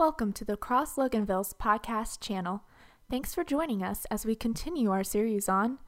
Welcome 0.00 0.32
to 0.32 0.46
the 0.46 0.56
Cross 0.56 0.96
Loganville's 0.96 1.52
podcast 1.52 2.20
channel. 2.20 2.62
Thanks 3.10 3.34
for 3.34 3.44
joining 3.44 3.82
us 3.82 4.06
as 4.10 4.24
we 4.24 4.34
continue 4.34 4.90
our 4.90 5.04
series 5.04 5.46
on 5.46 5.78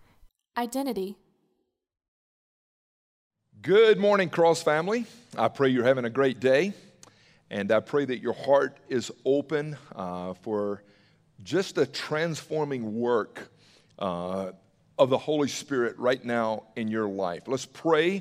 identity. 0.55 1.17
Good 3.63 3.97
morning, 3.97 4.29
Cross 4.29 4.65
family. 4.65 5.07
I 5.39 5.49
pray 5.49 5.71
you're 5.71 5.87
having 5.87 6.05
a 6.05 6.11
great 6.11 6.41
day, 6.41 6.75
and 7.51 7.73
I 7.73 7.81
pray 7.81 8.05
that 8.05 8.19
your 8.19 8.35
heart 8.35 8.77
is 8.91 9.11
open 9.25 9.79
uh, 9.97 10.35
for 10.35 10.83
just 11.43 11.79
a 11.79 11.87
transforming 11.87 13.01
work 13.01 13.51
uh, 13.99 14.53
of 14.99 15.09
the 15.09 15.17
Holy 15.17 15.49
Spirit 15.49 15.99
right 15.99 16.23
now 16.23 16.65
in 16.77 16.89
your 16.89 17.07
life. 17.09 17.45
Let's 17.47 17.65
pray 17.65 18.21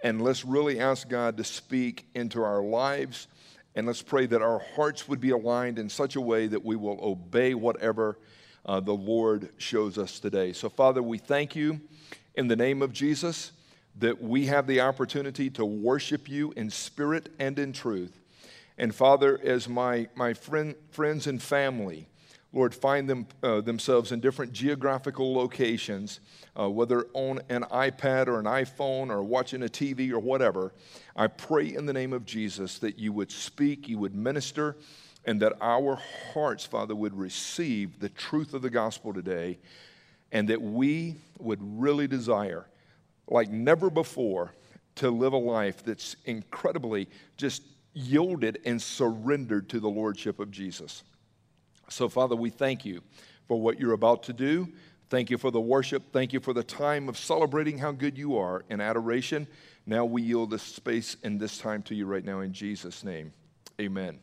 and 0.00 0.22
let's 0.22 0.44
really 0.44 0.78
ask 0.78 1.08
God 1.08 1.38
to 1.38 1.42
speak 1.42 2.06
into 2.14 2.40
our 2.40 2.62
lives 2.62 3.26
and 3.74 3.86
let's 3.86 4.02
pray 4.02 4.26
that 4.26 4.42
our 4.42 4.60
hearts 4.76 5.08
would 5.08 5.20
be 5.20 5.30
aligned 5.30 5.78
in 5.78 5.88
such 5.88 6.16
a 6.16 6.20
way 6.20 6.46
that 6.46 6.64
we 6.64 6.76
will 6.76 6.98
obey 7.02 7.54
whatever 7.54 8.18
uh, 8.66 8.80
the 8.80 8.92
Lord 8.92 9.50
shows 9.58 9.98
us 9.98 10.20
today. 10.20 10.52
So, 10.52 10.68
Father, 10.68 11.02
we 11.02 11.18
thank 11.18 11.56
you 11.56 11.80
in 12.34 12.48
the 12.48 12.56
name 12.56 12.82
of 12.82 12.92
Jesus 12.92 13.52
that 13.98 14.22
we 14.22 14.46
have 14.46 14.66
the 14.66 14.80
opportunity 14.80 15.50
to 15.50 15.64
worship 15.64 16.28
you 16.28 16.52
in 16.56 16.70
spirit 16.70 17.30
and 17.38 17.58
in 17.58 17.72
truth. 17.72 18.20
And, 18.78 18.94
Father, 18.94 19.40
as 19.42 19.68
my, 19.68 20.08
my 20.14 20.34
friend, 20.34 20.74
friends 20.90 21.26
and 21.26 21.42
family, 21.42 22.08
Lord, 22.54 22.72
find 22.72 23.10
them, 23.10 23.26
uh, 23.42 23.60
themselves 23.60 24.12
in 24.12 24.20
different 24.20 24.52
geographical 24.52 25.34
locations, 25.34 26.20
uh, 26.58 26.70
whether 26.70 27.08
on 27.12 27.40
an 27.48 27.62
iPad 27.64 28.28
or 28.28 28.38
an 28.38 28.46
iPhone 28.46 29.10
or 29.10 29.24
watching 29.24 29.64
a 29.64 29.68
TV 29.68 30.12
or 30.12 30.20
whatever. 30.20 30.72
I 31.16 31.26
pray 31.26 31.74
in 31.74 31.84
the 31.84 31.92
name 31.92 32.12
of 32.12 32.24
Jesus 32.24 32.78
that 32.78 32.96
you 32.96 33.12
would 33.12 33.32
speak, 33.32 33.88
you 33.88 33.98
would 33.98 34.14
minister, 34.14 34.76
and 35.24 35.42
that 35.42 35.54
our 35.60 36.00
hearts, 36.32 36.64
Father, 36.64 36.94
would 36.94 37.18
receive 37.18 37.98
the 37.98 38.08
truth 38.08 38.54
of 38.54 38.62
the 38.62 38.70
gospel 38.70 39.12
today, 39.12 39.58
and 40.30 40.48
that 40.48 40.62
we 40.62 41.16
would 41.40 41.58
really 41.60 42.06
desire, 42.06 42.66
like 43.26 43.50
never 43.50 43.90
before, 43.90 44.54
to 44.94 45.10
live 45.10 45.32
a 45.32 45.36
life 45.36 45.84
that's 45.84 46.14
incredibly 46.24 47.08
just 47.36 47.62
yielded 47.94 48.60
and 48.64 48.80
surrendered 48.80 49.68
to 49.70 49.80
the 49.80 49.90
Lordship 49.90 50.38
of 50.38 50.52
Jesus. 50.52 51.02
So, 51.94 52.08
Father, 52.08 52.34
we 52.34 52.50
thank 52.50 52.84
you 52.84 53.02
for 53.46 53.60
what 53.60 53.78
you're 53.78 53.92
about 53.92 54.24
to 54.24 54.32
do. 54.32 54.66
Thank 55.10 55.30
you 55.30 55.38
for 55.38 55.52
the 55.52 55.60
worship. 55.60 56.02
Thank 56.12 56.32
you 56.32 56.40
for 56.40 56.52
the 56.52 56.64
time 56.64 57.08
of 57.08 57.16
celebrating 57.16 57.78
how 57.78 57.92
good 57.92 58.18
you 58.18 58.36
are 58.36 58.64
in 58.68 58.80
adoration. 58.80 59.46
Now 59.86 60.04
we 60.04 60.22
yield 60.22 60.50
this 60.50 60.64
space 60.64 61.16
and 61.22 61.38
this 61.38 61.56
time 61.56 61.82
to 61.82 61.94
you 61.94 62.06
right 62.06 62.24
now 62.24 62.40
in 62.40 62.52
Jesus' 62.52 63.04
name. 63.04 63.32
Amen. 63.80 64.18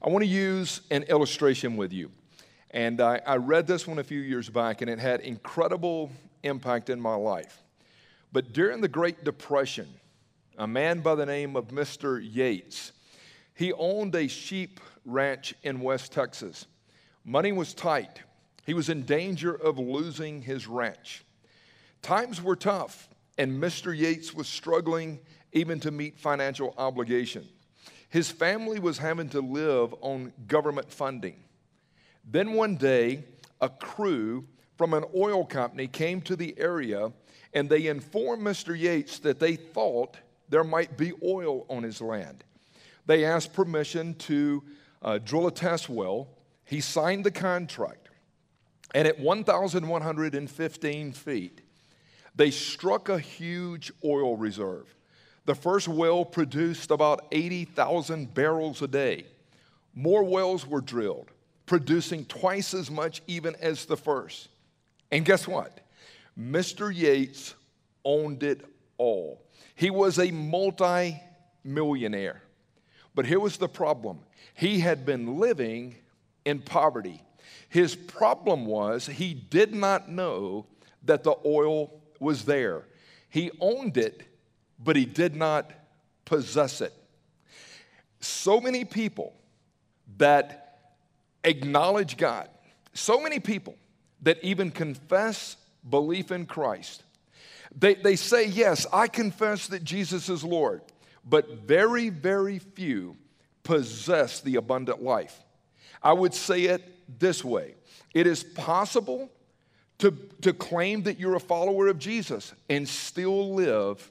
I 0.00 0.10
want 0.10 0.22
to 0.22 0.28
use 0.28 0.82
an 0.92 1.02
illustration 1.04 1.76
with 1.76 1.92
you. 1.92 2.12
And 2.70 3.00
I, 3.00 3.20
I 3.26 3.34
read 3.38 3.66
this 3.66 3.88
one 3.88 3.98
a 3.98 4.04
few 4.04 4.20
years 4.20 4.48
back, 4.48 4.80
and 4.80 4.88
it 4.88 5.00
had 5.00 5.22
incredible 5.22 6.12
impact 6.44 6.88
in 6.88 7.00
my 7.00 7.16
life. 7.16 7.64
But 8.32 8.52
during 8.52 8.80
the 8.80 8.86
Great 8.86 9.24
Depression, 9.24 9.88
a 10.56 10.68
man 10.68 11.00
by 11.00 11.16
the 11.16 11.26
name 11.26 11.56
of 11.56 11.66
Mr. 11.68 12.20
Yates, 12.22 12.92
he 13.54 13.72
owned 13.72 14.14
a 14.14 14.28
sheep 14.28 14.78
ranch 15.04 15.52
in 15.64 15.80
West 15.80 16.12
Texas. 16.12 16.66
Money 17.28 17.50
was 17.50 17.74
tight. 17.74 18.20
He 18.64 18.72
was 18.72 18.88
in 18.88 19.02
danger 19.02 19.52
of 19.52 19.80
losing 19.80 20.42
his 20.42 20.68
ranch. 20.68 21.24
Times 22.00 22.40
were 22.40 22.54
tough, 22.54 23.08
and 23.36 23.60
Mr. 23.60 23.96
Yates 23.96 24.32
was 24.32 24.46
struggling 24.46 25.18
even 25.52 25.80
to 25.80 25.90
meet 25.90 26.20
financial 26.20 26.72
obligation. 26.78 27.48
His 28.10 28.30
family 28.30 28.78
was 28.78 28.98
having 28.98 29.28
to 29.30 29.40
live 29.40 29.92
on 30.00 30.32
government 30.46 30.92
funding. 30.92 31.42
Then 32.24 32.52
one 32.52 32.76
day, 32.76 33.24
a 33.60 33.68
crew 33.68 34.46
from 34.78 34.94
an 34.94 35.04
oil 35.14 35.44
company 35.44 35.88
came 35.88 36.20
to 36.22 36.36
the 36.36 36.54
area 36.58 37.12
and 37.54 37.68
they 37.68 37.88
informed 37.88 38.42
Mr. 38.42 38.78
Yates 38.78 39.18
that 39.20 39.40
they 39.40 39.56
thought 39.56 40.16
there 40.48 40.64
might 40.64 40.96
be 40.96 41.12
oil 41.24 41.66
on 41.68 41.82
his 41.82 42.00
land. 42.00 42.44
They 43.06 43.24
asked 43.24 43.52
permission 43.52 44.14
to 44.14 44.62
uh, 45.02 45.18
drill 45.18 45.46
a 45.46 45.50
test 45.50 45.88
well. 45.88 46.28
He 46.66 46.80
signed 46.80 47.24
the 47.24 47.30
contract. 47.30 48.08
And 48.94 49.08
at 49.08 49.18
1,115 49.18 51.12
feet, 51.12 51.60
they 52.34 52.50
struck 52.50 53.08
a 53.08 53.18
huge 53.18 53.92
oil 54.04 54.36
reserve. 54.36 54.94
The 55.46 55.54
first 55.54 55.88
well 55.88 56.24
produced 56.24 56.90
about 56.90 57.26
80,000 57.32 58.34
barrels 58.34 58.82
a 58.82 58.88
day. 58.88 59.26
More 59.94 60.24
wells 60.24 60.66
were 60.66 60.80
drilled, 60.80 61.30
producing 61.64 62.26
twice 62.26 62.74
as 62.74 62.90
much 62.90 63.22
even 63.26 63.54
as 63.56 63.86
the 63.86 63.96
first. 63.96 64.48
And 65.10 65.24
guess 65.24 65.48
what? 65.48 65.80
Mr. 66.38 66.94
Yates 66.94 67.54
owned 68.04 68.42
it 68.42 68.64
all. 68.98 69.42
He 69.74 69.90
was 69.90 70.18
a 70.18 70.30
multi 70.30 71.20
millionaire. 71.64 72.42
But 73.14 73.26
here 73.26 73.40
was 73.40 73.56
the 73.56 73.68
problem 73.68 74.18
he 74.54 74.80
had 74.80 75.06
been 75.06 75.38
living 75.38 75.96
in 76.46 76.60
poverty. 76.60 77.22
His 77.68 77.94
problem 77.94 78.64
was 78.64 79.06
he 79.06 79.34
did 79.34 79.74
not 79.74 80.08
know 80.08 80.66
that 81.04 81.24
the 81.24 81.34
oil 81.44 82.00
was 82.18 82.44
there. 82.44 82.84
He 83.28 83.50
owned 83.60 83.98
it, 83.98 84.22
but 84.82 84.96
he 84.96 85.04
did 85.04 85.36
not 85.36 85.70
possess 86.24 86.80
it. 86.80 86.94
So 88.20 88.60
many 88.60 88.84
people 88.84 89.34
that 90.16 90.94
acknowledge 91.44 92.16
God, 92.16 92.48
so 92.94 93.20
many 93.20 93.40
people 93.40 93.76
that 94.22 94.42
even 94.42 94.70
confess 94.70 95.56
belief 95.88 96.30
in 96.32 96.46
Christ, 96.46 97.02
they, 97.78 97.94
they 97.94 98.16
say, 98.16 98.46
Yes, 98.46 98.86
I 98.92 99.08
confess 99.08 99.66
that 99.66 99.84
Jesus 99.84 100.28
is 100.28 100.42
Lord 100.42 100.80
but 101.28 101.58
very, 101.66 102.08
very 102.08 102.58
few 102.58 103.16
possess 103.64 104.40
the 104.40 104.56
abundant 104.56 105.02
life. 105.02 105.42
I 106.06 106.12
would 106.12 106.34
say 106.34 106.66
it 106.66 106.82
this 107.18 107.44
way 107.44 107.74
it 108.14 108.28
is 108.28 108.44
possible 108.44 109.28
to, 109.98 110.12
to 110.42 110.52
claim 110.52 111.02
that 111.02 111.18
you're 111.18 111.34
a 111.34 111.40
follower 111.40 111.88
of 111.88 111.98
Jesus 111.98 112.54
and 112.70 112.88
still 112.88 113.54
live 113.54 114.08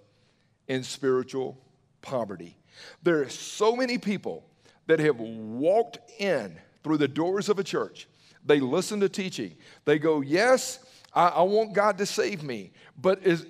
in 0.67 0.83
spiritual 0.83 1.57
poverty. 2.01 2.57
There 3.01 3.22
are 3.22 3.29
so 3.29 3.78
many 3.78 3.97
people 3.97 4.44
that 4.88 5.00
have 5.00 5.19
walked 5.19 6.00
in 6.19 6.57
through 6.83 6.97
the 6.97 7.07
doors 7.07 7.47
of 7.47 7.59
a 7.59 7.63
church. 7.63 8.09
They 8.45 8.59
listen 8.59 9.00
to 9.00 9.07
teaching. 9.07 9.56
They 9.85 9.97
go, 9.97 10.19
Yes, 10.19 10.79
I, 11.13 11.27
I 11.27 11.41
want 11.44 11.72
God 11.72 11.97
to 12.00 12.06
save 12.06 12.44
me. 12.44 12.72
But 13.01 13.23
as, 13.23 13.45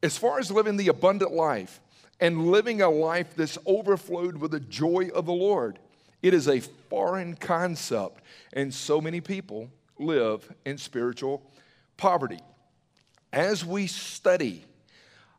as 0.00 0.16
far 0.16 0.38
as 0.38 0.48
living 0.48 0.76
the 0.76 0.88
abundant 0.88 1.32
life, 1.32 1.80
and 2.20 2.50
living 2.52 2.80
a 2.80 2.88
life 2.88 3.34
that's 3.34 3.58
overflowed 3.66 4.36
with 4.36 4.52
the 4.52 4.60
joy 4.60 5.10
of 5.12 5.26
the 5.26 5.32
Lord. 5.32 5.80
It 6.24 6.32
is 6.32 6.48
a 6.48 6.60
foreign 6.60 7.36
concept, 7.36 8.22
and 8.54 8.72
so 8.72 8.98
many 8.98 9.20
people 9.20 9.68
live 9.98 10.50
in 10.64 10.78
spiritual 10.78 11.42
poverty. 11.98 12.40
As 13.30 13.62
we 13.62 13.86
study 13.86 14.64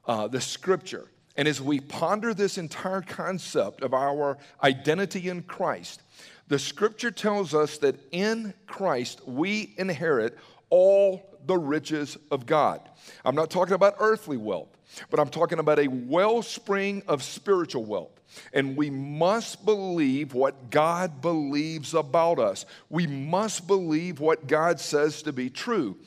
uh, 0.06 0.28
the 0.28 0.40
scripture, 0.40 1.10
and 1.36 1.48
as 1.48 1.60
we 1.60 1.80
ponder 1.80 2.36
this 2.36 2.60
entire 2.60 3.02
concept 3.02 3.82
of 3.82 3.96
our 3.96 4.38
identity 4.62 5.28
in 5.28 5.42
Christ, 5.42 6.04
the 6.50 6.60
scripture 6.60 7.10
tells 7.10 7.56
us 7.56 7.80
that 7.80 7.96
in 8.12 8.54
Christ 8.68 9.28
we 9.28 9.74
inherit 9.80 10.38
all 10.70 11.36
the 11.48 11.58
riches 11.58 12.16
of 12.30 12.46
God. 12.46 12.80
I'm 13.26 13.34
not 13.34 13.50
talking 13.50 13.74
about 13.74 13.96
earthly 13.98 14.38
wealth. 14.38 14.70
But 15.10 15.20
I'm 15.20 15.30
talking 15.30 15.60
about 15.60 15.80
a 15.80 15.88
wellspring 15.88 17.02
of 17.08 17.24
spiritual 17.24 17.86
wealth. 17.86 18.15
And 18.54 18.76
we 18.76 18.90
must 18.90 19.66
believe 19.66 20.34
what 20.34 20.70
God 20.70 21.22
believes 21.22 21.94
about 21.94 22.40
us. 22.40 22.66
We 22.90 23.08
must 23.08 23.68
believe 23.68 24.20
what 24.20 24.48
God 24.48 24.80
says 24.80 25.22
to 25.24 25.34
be 25.34 25.50
true. 25.50 25.98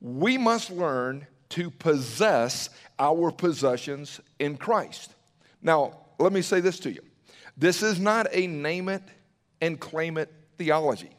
We 0.00 0.38
must 0.38 0.70
learn 0.70 1.26
to 1.50 1.70
possess 1.70 2.70
our 2.98 3.30
possessions 3.30 4.20
in 4.38 4.56
Christ. 4.56 5.14
Now, 5.62 5.98
let 6.18 6.32
me 6.32 6.42
say 6.42 6.60
this 6.60 6.78
to 6.80 6.92
you 6.92 7.02
this 7.56 7.82
is 7.82 8.00
not 8.00 8.26
a 8.32 8.46
name 8.46 8.88
it 8.88 9.02
and 9.60 9.78
claim 9.78 10.16
it 10.16 10.32
theology. 10.56 11.10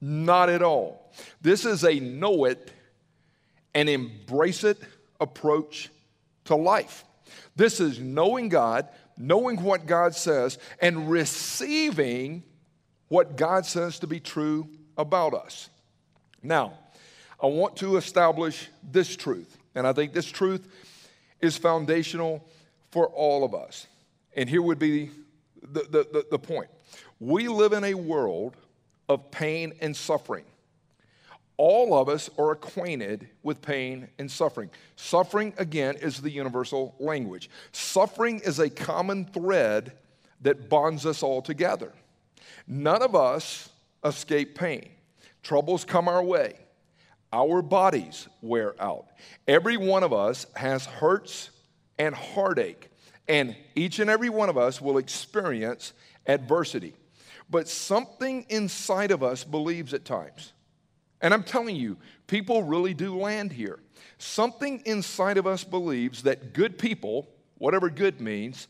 Not 0.00 0.48
at 0.48 0.62
all. 0.62 1.12
This 1.40 1.64
is 1.64 1.84
a 1.84 2.00
know 2.00 2.44
it 2.44 2.70
and 3.74 3.88
embrace 3.88 4.64
it 4.64 4.78
approach 5.20 5.90
to 6.44 6.54
life. 6.54 7.04
This 7.56 7.80
is 7.80 7.98
knowing 7.98 8.48
God, 8.48 8.88
knowing 9.16 9.62
what 9.62 9.86
God 9.86 10.14
says, 10.14 10.58
and 10.80 11.10
receiving 11.10 12.42
what 13.08 13.36
God 13.36 13.66
says 13.66 13.98
to 14.00 14.06
be 14.06 14.20
true 14.20 14.68
about 14.96 15.34
us. 15.34 15.68
Now, 16.42 16.74
I 17.42 17.46
want 17.46 17.76
to 17.76 17.96
establish 17.96 18.68
this 18.82 19.16
truth, 19.16 19.56
and 19.74 19.86
I 19.86 19.92
think 19.92 20.12
this 20.12 20.26
truth 20.26 20.66
is 21.40 21.56
foundational 21.56 22.44
for 22.90 23.06
all 23.08 23.44
of 23.44 23.54
us. 23.54 23.86
And 24.36 24.48
here 24.48 24.62
would 24.62 24.78
be 24.78 25.10
the, 25.62 25.80
the, 25.82 26.08
the, 26.12 26.26
the 26.32 26.38
point 26.38 26.68
We 27.20 27.48
live 27.48 27.72
in 27.72 27.84
a 27.84 27.94
world 27.94 28.56
of 29.08 29.30
pain 29.30 29.74
and 29.80 29.96
suffering. 29.96 30.44
All 31.56 31.94
of 31.94 32.08
us 32.08 32.28
are 32.36 32.50
acquainted 32.50 33.28
with 33.42 33.62
pain 33.62 34.08
and 34.18 34.30
suffering. 34.30 34.70
Suffering, 34.96 35.54
again, 35.56 35.96
is 35.96 36.20
the 36.20 36.30
universal 36.30 36.94
language. 36.98 37.48
Suffering 37.70 38.40
is 38.40 38.58
a 38.58 38.68
common 38.68 39.24
thread 39.26 39.92
that 40.40 40.68
bonds 40.68 41.06
us 41.06 41.22
all 41.22 41.40
together. 41.42 41.92
None 42.66 43.02
of 43.02 43.14
us 43.14 43.68
escape 44.04 44.56
pain. 44.56 44.88
Troubles 45.42 45.84
come 45.84 46.08
our 46.08 46.22
way. 46.22 46.54
Our 47.32 47.62
bodies 47.62 48.28
wear 48.42 48.80
out. 48.80 49.06
Every 49.46 49.76
one 49.76 50.02
of 50.02 50.12
us 50.12 50.46
has 50.54 50.86
hurts 50.86 51.50
and 51.98 52.14
heartache, 52.14 52.90
and 53.28 53.56
each 53.74 53.98
and 53.98 54.10
every 54.10 54.28
one 54.28 54.48
of 54.48 54.58
us 54.58 54.80
will 54.80 54.98
experience 54.98 55.92
adversity. 56.26 56.94
But 57.50 57.68
something 57.68 58.46
inside 58.48 59.10
of 59.10 59.22
us 59.22 59.44
believes 59.44 59.94
at 59.94 60.04
times 60.04 60.52
and 61.24 61.32
I'm 61.32 61.42
telling 61.42 61.74
you, 61.74 61.96
people 62.26 62.62
really 62.64 62.92
do 62.92 63.18
land 63.18 63.50
here. 63.50 63.78
Something 64.18 64.82
inside 64.84 65.38
of 65.38 65.46
us 65.46 65.64
believes 65.64 66.22
that 66.24 66.52
good 66.52 66.76
people, 66.76 67.30
whatever 67.56 67.88
good 67.88 68.20
means, 68.20 68.68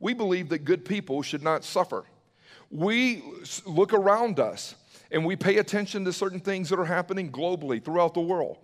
we 0.00 0.12
believe 0.12 0.50
that 0.50 0.66
good 0.66 0.84
people 0.84 1.22
should 1.22 1.42
not 1.42 1.64
suffer. 1.64 2.04
We 2.70 3.22
look 3.64 3.94
around 3.94 4.38
us 4.38 4.74
and 5.12 5.24
we 5.24 5.34
pay 5.34 5.56
attention 5.56 6.04
to 6.04 6.12
certain 6.12 6.40
things 6.40 6.68
that 6.68 6.78
are 6.78 6.84
happening 6.84 7.32
globally 7.32 7.82
throughout 7.82 8.12
the 8.12 8.20
world. 8.20 8.58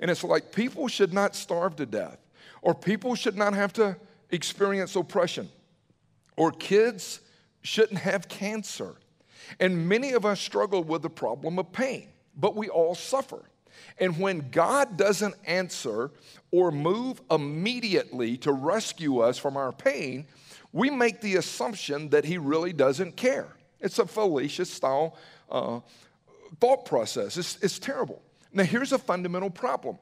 And 0.00 0.10
it's 0.10 0.24
like 0.24 0.50
people 0.50 0.88
should 0.88 1.12
not 1.12 1.36
starve 1.36 1.76
to 1.76 1.84
death, 1.84 2.18
or 2.62 2.74
people 2.74 3.14
should 3.14 3.36
not 3.36 3.52
have 3.52 3.74
to 3.74 3.94
experience 4.30 4.96
oppression, 4.96 5.50
or 6.38 6.50
kids 6.50 7.20
shouldn't 7.60 7.98
have 7.98 8.26
cancer. 8.28 8.94
And 9.60 9.86
many 9.86 10.12
of 10.12 10.24
us 10.24 10.40
struggle 10.40 10.82
with 10.82 11.02
the 11.02 11.10
problem 11.10 11.58
of 11.58 11.72
pain 11.74 12.08
but 12.36 12.54
we 12.54 12.68
all 12.68 12.94
suffer. 12.94 13.42
And 13.98 14.18
when 14.18 14.50
God 14.50 14.96
doesn't 14.96 15.34
answer 15.46 16.10
or 16.50 16.70
move 16.70 17.20
immediately 17.30 18.36
to 18.38 18.52
rescue 18.52 19.18
us 19.18 19.38
from 19.38 19.56
our 19.56 19.72
pain, 19.72 20.26
we 20.72 20.90
make 20.90 21.20
the 21.20 21.36
assumption 21.36 22.10
that 22.10 22.24
He 22.24 22.38
really 22.38 22.72
doesn't 22.72 23.16
care. 23.16 23.48
It's 23.80 23.98
a 23.98 24.06
fallacious 24.06 24.70
style 24.70 25.16
uh, 25.50 25.80
thought 26.60 26.84
process. 26.84 27.36
It's, 27.36 27.58
it's 27.62 27.78
terrible. 27.78 28.22
Now, 28.52 28.64
here's 28.64 28.92
a 28.92 28.98
fundamental 28.98 29.50
problem. 29.50 29.98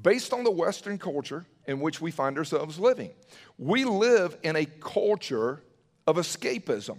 Based 0.00 0.32
on 0.32 0.44
the 0.44 0.50
Western 0.50 0.96
culture 0.96 1.44
in 1.66 1.80
which 1.80 2.00
we 2.00 2.10
find 2.10 2.38
ourselves 2.38 2.78
living, 2.78 3.10
we 3.58 3.84
live 3.84 4.36
in 4.42 4.56
a 4.56 4.64
culture 4.64 5.62
of 6.06 6.16
escapism. 6.16 6.98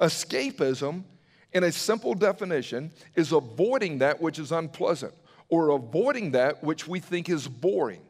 Escapism 0.00 1.04
in 1.52 1.64
a 1.64 1.72
simple 1.72 2.14
definition, 2.14 2.90
is 3.14 3.32
avoiding 3.32 3.98
that 3.98 4.20
which 4.20 4.38
is 4.38 4.52
unpleasant 4.52 5.14
or 5.48 5.70
avoiding 5.70 6.32
that 6.32 6.62
which 6.62 6.86
we 6.86 7.00
think 7.00 7.28
is 7.28 7.48
boring 7.48 8.00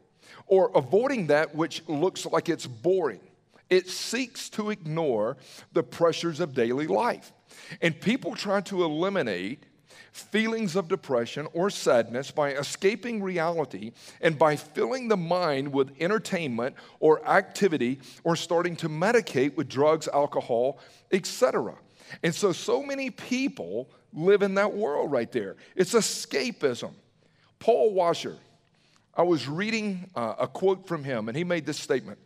or 0.47 0.71
avoiding 0.75 1.27
that 1.27 1.55
which 1.55 1.87
looks 1.87 2.25
like 2.25 2.49
it's 2.49 2.67
boring. 2.67 3.21
It 3.69 3.87
seeks 3.87 4.49
to 4.51 4.71
ignore 4.71 5.37
the 5.73 5.83
pressures 5.83 6.39
of 6.39 6.53
daily 6.53 6.87
life. 6.87 7.31
And 7.81 7.99
people 7.99 8.35
try 8.35 8.61
to 8.61 8.83
eliminate 8.83 9.65
feelings 10.11 10.75
of 10.75 10.87
depression 10.87 11.47
or 11.53 11.69
sadness 11.69 12.31
by 12.31 12.51
escaping 12.53 13.21
reality 13.21 13.91
and 14.21 14.37
by 14.37 14.55
filling 14.55 15.07
the 15.07 15.17
mind 15.17 15.71
with 15.71 15.91
entertainment 15.99 16.75
or 16.99 17.25
activity 17.27 17.99
or 18.23 18.35
starting 18.35 18.75
to 18.75 18.89
medicate 18.89 19.55
with 19.55 19.69
drugs, 19.69 20.07
alcohol, 20.07 20.79
etc. 21.11 21.75
And 22.23 22.33
so, 22.33 22.51
so 22.51 22.83
many 22.83 23.09
people 23.09 23.89
live 24.13 24.41
in 24.41 24.55
that 24.55 24.73
world 24.73 25.11
right 25.11 25.31
there. 25.31 25.55
It's 25.75 25.93
escapism. 25.93 26.91
Paul 27.59 27.93
Washer, 27.93 28.37
I 29.15 29.23
was 29.23 29.47
reading 29.47 30.09
uh, 30.15 30.35
a 30.39 30.47
quote 30.47 30.87
from 30.87 31.03
him, 31.03 31.27
and 31.27 31.37
he 31.37 31.43
made 31.43 31.65
this 31.65 31.79
statement. 31.79 32.19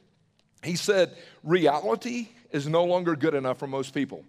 He 0.64 0.76
said, 0.76 1.16
Reality 1.44 2.30
is 2.52 2.68
no 2.68 2.86
longer 2.86 3.16
good 3.16 3.34
enough 3.34 3.60
for 3.60 3.68
most 3.68 3.94
people. 3.94 4.24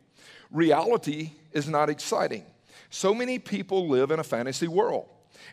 Reality 0.51 1.31
is 1.53 1.69
not 1.69 1.91
exciting. 1.91 2.45
So 2.91 3.15
many 3.15 3.39
people 3.39 3.89
live 3.89 4.11
in 4.11 4.21
a 4.21 4.25
fantasy 4.25 4.69
world. 4.69 5.07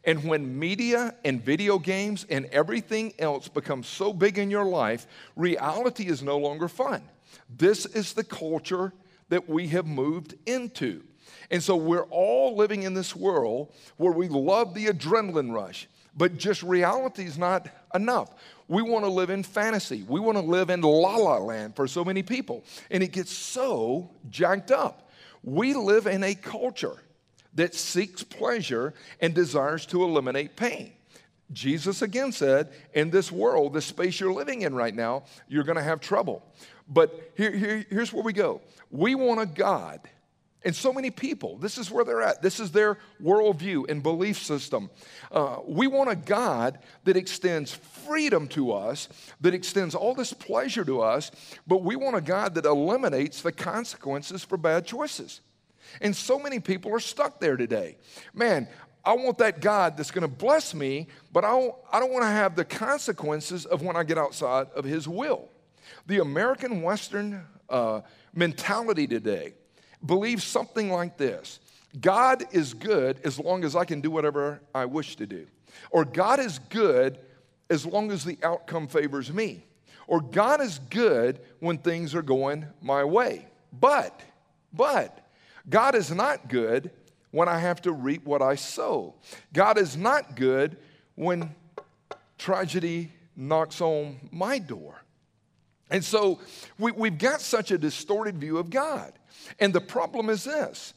And 0.03 0.23
when 0.23 0.57
media 0.57 1.13
and 1.25 1.43
video 1.43 1.77
games 1.77 2.25
and 2.29 2.45
everything 2.47 3.13
else 3.19 3.47
becomes 3.47 3.87
so 3.87 4.13
big 4.13 4.37
in 4.37 4.49
your 4.49 4.65
life, 4.65 5.05
reality 5.35 6.07
is 6.07 6.23
no 6.23 6.37
longer 6.37 6.67
fun. 6.67 7.03
This 7.49 7.85
is 7.85 8.13
the 8.13 8.23
culture 8.23 8.93
that 9.31 9.47
we 9.47 9.69
have 9.69 9.87
moved 9.87 10.35
into. 10.45 11.01
And 11.49 11.63
so 11.63 11.77
we're 11.77 12.03
all 12.03 12.57
living 12.57 12.83
in 12.83 12.93
this 12.93 13.15
world 13.15 13.73
where 13.95 14.11
we 14.11 14.27
love 14.27 14.73
the 14.73 14.87
adrenaline 14.87 15.53
rush, 15.53 15.87
but 16.15 16.37
just 16.37 16.61
reality 16.63 17.23
is 17.23 17.37
not 17.37 17.69
enough. 17.95 18.33
We 18.67 18.81
want 18.81 19.05
to 19.05 19.09
live 19.09 19.29
in 19.29 19.43
fantasy. 19.43 20.03
We 20.07 20.19
want 20.19 20.37
to 20.37 20.43
live 20.43 20.69
in 20.69 20.81
la 20.81 21.15
la 21.15 21.37
land 21.37 21.77
for 21.77 21.87
so 21.87 22.03
many 22.03 22.23
people. 22.23 22.65
And 22.89 23.01
it 23.01 23.13
gets 23.13 23.31
so 23.31 24.09
jacked 24.29 24.69
up. 24.69 25.09
We 25.43 25.73
live 25.75 26.07
in 26.07 26.23
a 26.23 26.35
culture 26.35 27.01
that 27.55 27.73
seeks 27.73 28.23
pleasure 28.23 28.93
and 29.21 29.33
desires 29.33 29.85
to 29.87 30.03
eliminate 30.03 30.57
pain. 30.57 30.91
Jesus 31.53 32.01
again 32.01 32.31
said, 32.31 32.71
in 32.93 33.09
this 33.09 33.31
world, 33.31 33.73
the 33.73 33.81
space 33.81 34.19
you're 34.19 34.33
living 34.33 34.61
in 34.61 34.73
right 34.75 34.95
now, 34.95 35.23
you're 35.47 35.63
going 35.63 35.77
to 35.77 35.83
have 35.83 35.99
trouble. 35.99 36.43
But 36.87 37.31
here, 37.35 37.51
here, 37.51 37.85
here's 37.89 38.11
where 38.11 38.23
we 38.23 38.33
go. 38.33 38.61
We 38.89 39.15
want 39.15 39.41
a 39.41 39.45
God. 39.45 40.01
And 40.63 40.75
so 40.75 40.93
many 40.93 41.09
people, 41.09 41.57
this 41.57 41.79
is 41.79 41.89
where 41.89 42.05
they're 42.05 42.21
at. 42.21 42.43
This 42.43 42.59
is 42.59 42.71
their 42.71 42.99
worldview 43.21 43.89
and 43.89 44.03
belief 44.03 44.37
system. 44.37 44.91
Uh, 45.31 45.57
we 45.65 45.87
want 45.87 46.11
a 46.11 46.15
God 46.15 46.77
that 47.03 47.17
extends 47.17 47.73
freedom 47.73 48.47
to 48.49 48.71
us, 48.71 49.09
that 49.41 49.55
extends 49.55 49.95
all 49.95 50.13
this 50.13 50.33
pleasure 50.33 50.85
to 50.85 51.01
us, 51.01 51.31
but 51.65 51.81
we 51.81 51.95
want 51.95 52.15
a 52.15 52.21
God 52.21 52.53
that 52.55 52.65
eliminates 52.65 53.41
the 53.41 53.51
consequences 53.51 54.43
for 54.43 54.55
bad 54.55 54.85
choices. 54.85 55.41
And 55.99 56.15
so 56.15 56.37
many 56.37 56.59
people 56.59 56.93
are 56.93 56.99
stuck 56.99 57.39
there 57.39 57.57
today. 57.57 57.97
Man, 58.33 58.67
I 59.03 59.13
want 59.13 59.39
that 59.39 59.61
God 59.61 59.97
that's 59.97 60.11
going 60.11 60.21
to 60.21 60.27
bless 60.27 60.73
me, 60.73 61.07
but 61.33 61.43
I 61.43 61.49
don't, 61.49 61.75
I 61.91 61.99
don't 61.99 62.11
want 62.11 62.23
to 62.23 62.29
have 62.29 62.55
the 62.55 62.65
consequences 62.65 63.65
of 63.65 63.81
when 63.81 63.95
I 63.95 64.03
get 64.03 64.17
outside 64.17 64.67
of 64.75 64.85
His 64.85 65.07
will. 65.07 65.49
The 66.07 66.19
American 66.19 66.81
Western 66.81 67.45
uh, 67.69 68.01
mentality 68.33 69.07
today 69.07 69.53
believes 70.05 70.43
something 70.43 70.91
like 70.91 71.17
this 71.17 71.59
God 71.99 72.45
is 72.51 72.73
good 72.73 73.19
as 73.23 73.39
long 73.39 73.63
as 73.63 73.75
I 73.75 73.85
can 73.85 74.01
do 74.01 74.11
whatever 74.11 74.61
I 74.73 74.85
wish 74.85 75.15
to 75.17 75.25
do. 75.25 75.47
Or 75.89 76.05
God 76.05 76.39
is 76.39 76.59
good 76.59 77.17
as 77.69 77.85
long 77.85 78.11
as 78.11 78.23
the 78.23 78.37
outcome 78.43 78.87
favors 78.87 79.31
me. 79.31 79.65
Or 80.07 80.21
God 80.21 80.61
is 80.61 80.79
good 80.89 81.39
when 81.59 81.77
things 81.77 82.13
are 82.13 82.21
going 82.21 82.65
my 82.81 83.03
way. 83.03 83.47
But, 83.71 84.19
but, 84.73 85.17
God 85.69 85.95
is 85.95 86.11
not 86.11 86.49
good 86.49 86.91
when 87.31 87.47
I 87.47 87.59
have 87.59 87.81
to 87.83 87.91
reap 87.91 88.25
what 88.25 88.41
I 88.41 88.55
sow. 88.55 89.15
God 89.53 89.77
is 89.77 89.97
not 89.97 90.35
good 90.35 90.77
when 91.15 91.55
tragedy 92.37 93.11
knocks 93.35 93.81
on 93.81 94.19
my 94.31 94.59
door. 94.59 95.01
And 95.89 96.03
so 96.03 96.39
we, 96.77 96.91
we've 96.91 97.17
got 97.17 97.41
such 97.41 97.71
a 97.71 97.77
distorted 97.77 98.37
view 98.37 98.57
of 98.57 98.69
God. 98.69 99.13
And 99.59 99.73
the 99.73 99.81
problem 99.81 100.29
is 100.29 100.43
this 100.43 100.93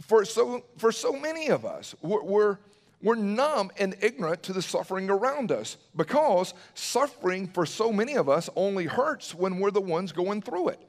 for 0.00 0.24
so, 0.24 0.64
for 0.78 0.90
so 0.90 1.12
many 1.12 1.48
of 1.48 1.64
us, 1.64 1.94
we're, 2.02 2.22
we're, 2.22 2.58
we're 3.00 3.14
numb 3.14 3.70
and 3.78 3.96
ignorant 4.00 4.42
to 4.44 4.52
the 4.52 4.62
suffering 4.62 5.10
around 5.10 5.52
us 5.52 5.76
because 5.96 6.54
suffering 6.74 7.46
for 7.48 7.66
so 7.66 7.92
many 7.92 8.14
of 8.14 8.28
us 8.28 8.50
only 8.56 8.86
hurts 8.86 9.34
when 9.34 9.58
we're 9.58 9.70
the 9.70 9.80
ones 9.80 10.12
going 10.12 10.42
through 10.42 10.68
it. 10.68 10.80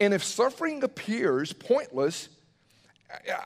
And 0.00 0.12
if 0.12 0.24
suffering 0.24 0.82
appears 0.82 1.52
pointless, 1.52 2.28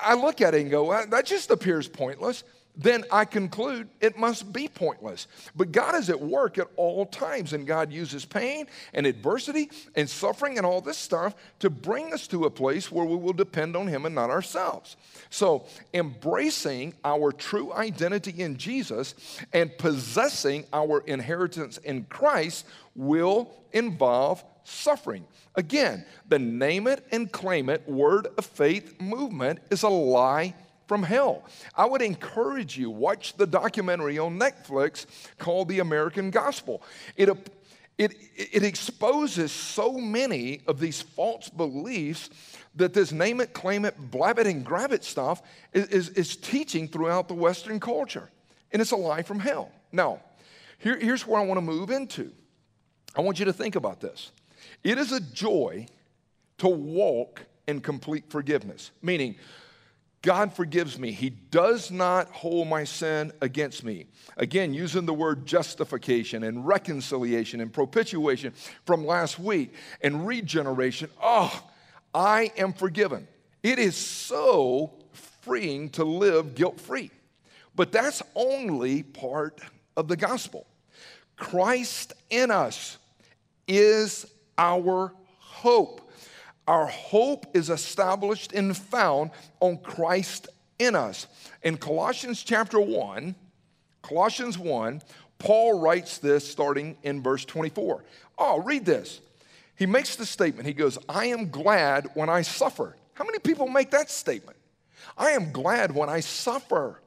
I 0.00 0.14
look 0.14 0.40
at 0.40 0.54
it 0.54 0.62
and 0.62 0.70
go, 0.70 1.04
that 1.06 1.26
just 1.26 1.50
appears 1.50 1.88
pointless 1.88 2.44
then 2.78 3.04
I 3.10 3.24
conclude 3.24 3.88
it 4.00 4.16
must 4.16 4.52
be 4.52 4.68
pointless. 4.68 5.26
But 5.56 5.72
God 5.72 5.96
is 5.96 6.08
at 6.08 6.20
work 6.20 6.58
at 6.58 6.68
all 6.76 7.06
times, 7.06 7.52
and 7.52 7.66
God 7.66 7.92
uses 7.92 8.24
pain 8.24 8.68
and 8.94 9.04
adversity 9.04 9.68
and 9.96 10.08
suffering 10.08 10.58
and 10.58 10.64
all 10.64 10.80
this 10.80 10.96
stuff 10.96 11.34
to 11.58 11.70
bring 11.70 12.14
us 12.14 12.28
to 12.28 12.44
a 12.44 12.50
place 12.50 12.90
where 12.90 13.04
we 13.04 13.16
will 13.16 13.32
depend 13.32 13.74
on 13.76 13.88
Him 13.88 14.06
and 14.06 14.14
not 14.14 14.30
ourselves. 14.30 14.96
So, 15.28 15.66
embracing 15.92 16.94
our 17.04 17.32
true 17.32 17.72
identity 17.72 18.40
in 18.40 18.56
Jesus 18.56 19.14
and 19.52 19.76
possessing 19.76 20.64
our 20.72 21.00
inheritance 21.00 21.78
in 21.78 22.04
Christ 22.04 22.64
will 22.94 23.50
involve 23.72 24.44
suffering. 24.68 25.26
Again, 25.54 26.04
the 26.28 26.38
name 26.38 26.86
it 26.86 27.06
and 27.10 27.30
claim 27.30 27.68
it 27.68 27.88
word 27.88 28.28
of 28.36 28.44
faith 28.44 29.00
movement 29.00 29.60
is 29.70 29.82
a 29.82 29.88
lie 29.88 30.54
from 30.86 31.02
hell. 31.02 31.44
I 31.76 31.84
would 31.84 32.02
encourage 32.02 32.78
you 32.78 32.90
watch 32.90 33.36
the 33.36 33.46
documentary 33.46 34.18
on 34.18 34.38
Netflix 34.38 35.06
called 35.38 35.68
The 35.68 35.80
American 35.80 36.30
Gospel. 36.30 36.82
It 37.16 37.28
it, 37.98 38.14
it 38.36 38.62
exposes 38.62 39.50
so 39.50 39.92
many 39.94 40.60
of 40.68 40.78
these 40.78 41.02
false 41.02 41.48
beliefs 41.48 42.30
that 42.76 42.94
this 42.94 43.10
name 43.10 43.40
it, 43.40 43.52
claim 43.52 43.84
it, 43.84 43.96
blab 43.98 44.38
it, 44.38 44.46
and 44.46 44.64
grab 44.64 44.92
it 44.92 45.02
stuff 45.02 45.42
is, 45.72 45.88
is, 45.88 46.08
is 46.10 46.36
teaching 46.36 46.86
throughout 46.86 47.26
the 47.26 47.34
Western 47.34 47.80
culture. 47.80 48.30
And 48.70 48.80
it's 48.80 48.92
a 48.92 48.96
lie 48.96 49.22
from 49.22 49.40
hell. 49.40 49.72
Now, 49.90 50.20
here, 50.78 50.96
here's 50.96 51.26
where 51.26 51.40
I 51.40 51.44
want 51.44 51.58
to 51.58 51.62
move 51.62 51.90
into. 51.90 52.30
I 53.16 53.20
want 53.20 53.40
you 53.40 53.46
to 53.46 53.52
think 53.52 53.74
about 53.74 54.00
this. 54.00 54.30
It 54.84 54.98
is 54.98 55.12
a 55.12 55.20
joy 55.20 55.86
to 56.58 56.68
walk 56.68 57.44
in 57.66 57.80
complete 57.80 58.30
forgiveness, 58.30 58.90
meaning, 59.02 59.36
God 60.22 60.52
forgives 60.52 60.98
me. 60.98 61.12
He 61.12 61.30
does 61.30 61.92
not 61.92 62.28
hold 62.30 62.66
my 62.66 62.82
sin 62.82 63.30
against 63.40 63.84
me. 63.84 64.06
Again, 64.36 64.74
using 64.74 65.06
the 65.06 65.14
word 65.14 65.46
justification 65.46 66.42
and 66.42 66.66
reconciliation 66.66 67.60
and 67.60 67.72
propitiation 67.72 68.52
from 68.84 69.06
last 69.06 69.38
week 69.38 69.74
and 70.00 70.26
regeneration. 70.26 71.08
Oh, 71.22 71.62
I 72.12 72.52
am 72.56 72.72
forgiven. 72.72 73.28
It 73.62 73.78
is 73.78 73.96
so 73.96 74.92
freeing 75.42 75.90
to 75.90 76.04
live 76.04 76.56
guilt 76.56 76.80
free. 76.80 77.10
But 77.76 77.92
that's 77.92 78.22
only 78.34 79.04
part 79.04 79.60
of 79.96 80.08
the 80.08 80.16
gospel. 80.16 80.66
Christ 81.36 82.12
in 82.28 82.50
us 82.50 82.98
is 83.68 84.26
our 84.58 85.14
hope. 85.38 86.10
Our 86.66 86.86
hope 86.86 87.46
is 87.54 87.70
established 87.70 88.52
and 88.52 88.76
found 88.76 89.30
on 89.60 89.78
Christ 89.78 90.48
in 90.78 90.94
us. 90.94 91.26
In 91.62 91.78
Colossians 91.78 92.42
chapter 92.42 92.78
1, 92.78 93.34
Colossians 94.02 94.58
1, 94.58 95.02
Paul 95.38 95.80
writes 95.80 96.18
this 96.18 96.48
starting 96.48 96.96
in 97.02 97.22
verse 97.22 97.44
24. 97.44 98.04
Oh, 98.36 98.60
read 98.62 98.84
this. 98.84 99.20
He 99.76 99.86
makes 99.86 100.16
the 100.16 100.26
statement. 100.26 100.66
He 100.66 100.74
goes, 100.74 100.98
I 101.08 101.26
am 101.26 101.50
glad 101.50 102.08
when 102.14 102.28
I 102.28 102.42
suffer. 102.42 102.96
How 103.14 103.24
many 103.24 103.38
people 103.38 103.68
make 103.68 103.90
that 103.92 104.10
statement? 104.10 104.56
I 105.16 105.30
am 105.30 105.52
glad 105.52 105.94
when 105.94 106.08
I 106.08 106.20
suffer. 106.20 107.00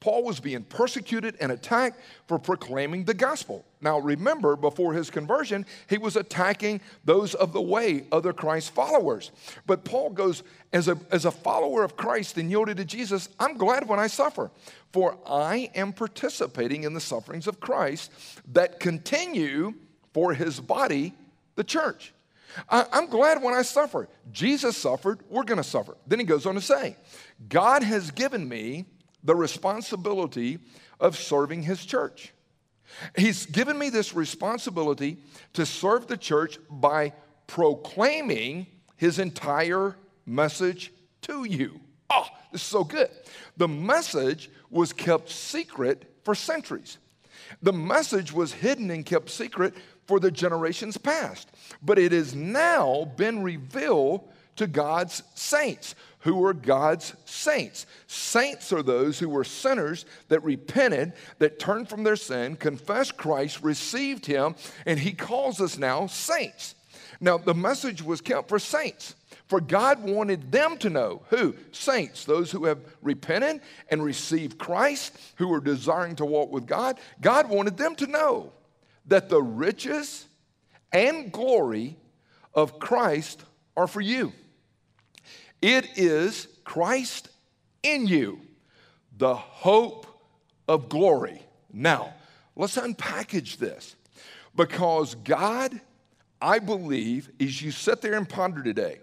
Paul 0.00 0.24
was 0.24 0.40
being 0.40 0.62
persecuted 0.62 1.36
and 1.40 1.52
attacked 1.52 2.00
for 2.26 2.38
proclaiming 2.38 3.04
the 3.04 3.14
gospel. 3.14 3.64
Now, 3.80 3.98
remember, 3.98 4.56
before 4.56 4.92
his 4.92 5.10
conversion, 5.10 5.66
he 5.88 5.98
was 5.98 6.16
attacking 6.16 6.80
those 7.04 7.34
of 7.34 7.52
the 7.52 7.60
way, 7.60 8.04
other 8.10 8.32
Christ 8.32 8.74
followers. 8.74 9.30
But 9.66 9.84
Paul 9.84 10.10
goes, 10.10 10.42
as 10.72 10.88
a, 10.88 10.98
as 11.10 11.24
a 11.24 11.30
follower 11.30 11.84
of 11.84 11.96
Christ 11.96 12.38
and 12.38 12.50
yielded 12.50 12.76
to 12.78 12.84
Jesus, 12.84 13.28
I'm 13.38 13.56
glad 13.56 13.88
when 13.88 13.98
I 13.98 14.06
suffer, 14.06 14.50
for 14.92 15.18
I 15.26 15.70
am 15.74 15.92
participating 15.92 16.84
in 16.84 16.94
the 16.94 17.00
sufferings 17.00 17.46
of 17.46 17.60
Christ 17.60 18.10
that 18.52 18.80
continue 18.80 19.74
for 20.12 20.34
his 20.34 20.60
body, 20.60 21.14
the 21.54 21.64
church. 21.64 22.12
I, 22.68 22.86
I'm 22.92 23.06
glad 23.06 23.42
when 23.42 23.54
I 23.54 23.62
suffer. 23.62 24.08
Jesus 24.32 24.76
suffered, 24.76 25.20
we're 25.28 25.44
gonna 25.44 25.62
suffer. 25.62 25.96
Then 26.06 26.18
he 26.18 26.24
goes 26.24 26.46
on 26.46 26.54
to 26.54 26.60
say, 26.60 26.96
God 27.48 27.82
has 27.82 28.10
given 28.10 28.48
me 28.48 28.86
the 29.28 29.36
responsibility 29.36 30.58
of 30.98 31.14
serving 31.14 31.62
his 31.62 31.84
church. 31.84 32.32
He's 33.14 33.44
given 33.44 33.78
me 33.78 33.90
this 33.90 34.14
responsibility 34.14 35.18
to 35.52 35.66
serve 35.66 36.06
the 36.06 36.16
church 36.16 36.58
by 36.70 37.12
proclaiming 37.46 38.66
his 38.96 39.18
entire 39.18 39.96
message 40.24 40.94
to 41.20 41.44
you. 41.44 41.78
Oh, 42.08 42.24
this 42.52 42.62
is 42.62 42.66
so 42.66 42.84
good. 42.84 43.10
The 43.58 43.68
message 43.68 44.50
was 44.70 44.94
kept 44.94 45.28
secret 45.28 46.10
for 46.24 46.34
centuries. 46.34 46.96
The 47.60 47.74
message 47.74 48.32
was 48.32 48.54
hidden 48.54 48.90
and 48.90 49.04
kept 49.04 49.28
secret 49.28 49.74
for 50.06 50.20
the 50.20 50.30
generations 50.30 50.96
past, 50.96 51.50
but 51.82 51.98
it 51.98 52.12
has 52.12 52.34
now 52.34 53.12
been 53.18 53.42
revealed 53.42 54.26
to 54.58 54.66
God's 54.66 55.22
saints 55.34 55.94
who 56.20 56.44
are 56.44 56.52
God's 56.52 57.14
saints. 57.24 57.86
Saints 58.06 58.72
are 58.72 58.82
those 58.82 59.18
who 59.18 59.28
were 59.28 59.44
sinners 59.44 60.04
that 60.28 60.42
repented, 60.42 61.12
that 61.38 61.58
turned 61.58 61.88
from 61.88 62.04
their 62.04 62.16
sin, 62.16 62.56
confessed 62.56 63.16
Christ, 63.16 63.62
received 63.62 64.26
Him, 64.26 64.54
and 64.84 64.98
He 64.98 65.12
calls 65.12 65.60
us 65.60 65.78
now 65.78 66.06
saints. 66.06 66.74
Now, 67.20 67.38
the 67.38 67.54
message 67.54 68.02
was 68.02 68.20
kept 68.20 68.48
for 68.48 68.58
saints. 68.58 69.14
For 69.46 69.60
God 69.60 70.02
wanted 70.02 70.52
them 70.52 70.76
to 70.78 70.90
know 70.90 71.22
who? 71.30 71.54
Saints, 71.72 72.24
those 72.24 72.50
who 72.50 72.66
have 72.66 72.80
repented 73.00 73.62
and 73.90 74.02
received 74.02 74.58
Christ, 74.58 75.18
who 75.36 75.52
are 75.54 75.60
desiring 75.60 76.16
to 76.16 76.26
walk 76.26 76.52
with 76.52 76.66
God. 76.66 76.98
God 77.20 77.48
wanted 77.48 77.78
them 77.78 77.94
to 77.96 78.06
know 78.06 78.52
that 79.06 79.30
the 79.30 79.42
riches 79.42 80.26
and 80.92 81.32
glory 81.32 81.96
of 82.52 82.78
Christ 82.78 83.42
are 83.74 83.86
for 83.86 84.02
you. 84.02 84.32
It 85.60 85.98
is 85.98 86.48
Christ 86.64 87.28
in 87.82 88.06
you, 88.06 88.40
the 89.16 89.34
hope 89.34 90.06
of 90.68 90.88
glory. 90.88 91.42
Now, 91.72 92.14
let's 92.54 92.76
unpackage 92.76 93.56
this 93.56 93.96
because 94.54 95.14
God, 95.16 95.80
I 96.40 96.58
believe, 96.58 97.30
as 97.40 97.60
you 97.60 97.70
sit 97.70 98.00
there 98.00 98.14
and 98.14 98.28
ponder 98.28 98.62
today, 98.62 98.98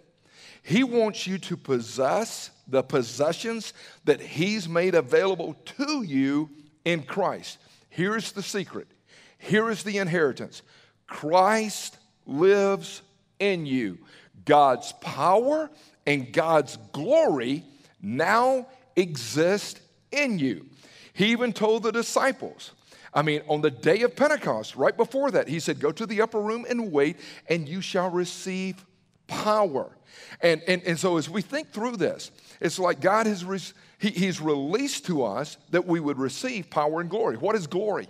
He 0.63 0.83
wants 0.83 1.27
you 1.27 1.37
to 1.39 1.57
possess 1.57 2.51
the 2.67 2.83
possessions 2.83 3.73
that 4.05 4.21
He's 4.21 4.69
made 4.69 4.95
available 4.95 5.55
to 5.77 6.03
you 6.03 6.49
in 6.85 7.03
Christ. 7.03 7.57
Here's 7.89 8.31
the 8.31 8.43
secret. 8.43 8.87
Here 9.37 9.69
is 9.69 9.83
the 9.83 9.97
inheritance. 9.97 10.61
Christ 11.07 11.97
lives 12.25 13.01
in 13.39 13.65
you. 13.65 13.99
God's 14.45 14.91
power 15.01 15.69
and 16.05 16.31
God's 16.31 16.77
glory 16.91 17.63
now 18.01 18.67
exist 18.95 19.79
in 20.11 20.39
you. 20.39 20.65
He 21.13 21.27
even 21.27 21.53
told 21.53 21.83
the 21.83 21.91
disciples, 21.91 22.71
I 23.13 23.21
mean, 23.21 23.41
on 23.47 23.61
the 23.61 23.71
day 23.71 24.01
of 24.01 24.15
Pentecost, 24.15 24.75
right 24.75 24.95
before 24.95 25.31
that, 25.31 25.47
he 25.47 25.59
said, 25.59 25.79
Go 25.79 25.91
to 25.93 26.05
the 26.05 26.21
upper 26.21 26.41
room 26.41 26.65
and 26.69 26.91
wait, 26.91 27.17
and 27.47 27.67
you 27.67 27.79
shall 27.79 28.09
receive 28.09 28.83
power. 29.27 29.89
And, 30.41 30.61
and, 30.67 30.83
and 30.83 30.99
so, 30.99 31.17
as 31.17 31.29
we 31.29 31.41
think 31.41 31.71
through 31.71 31.97
this, 31.97 32.31
it's 32.59 32.77
like 32.77 32.99
God 32.99 33.25
has 33.25 33.45
re- 33.45 33.59
he, 33.99 34.09
He's 34.09 34.41
released 34.41 35.05
to 35.05 35.23
us 35.23 35.57
that 35.71 35.87
we 35.87 36.01
would 36.01 36.19
receive 36.19 36.69
power 36.69 36.99
and 36.99 37.09
glory. 37.09 37.37
What 37.37 37.55
is 37.55 37.67
glory? 37.67 38.07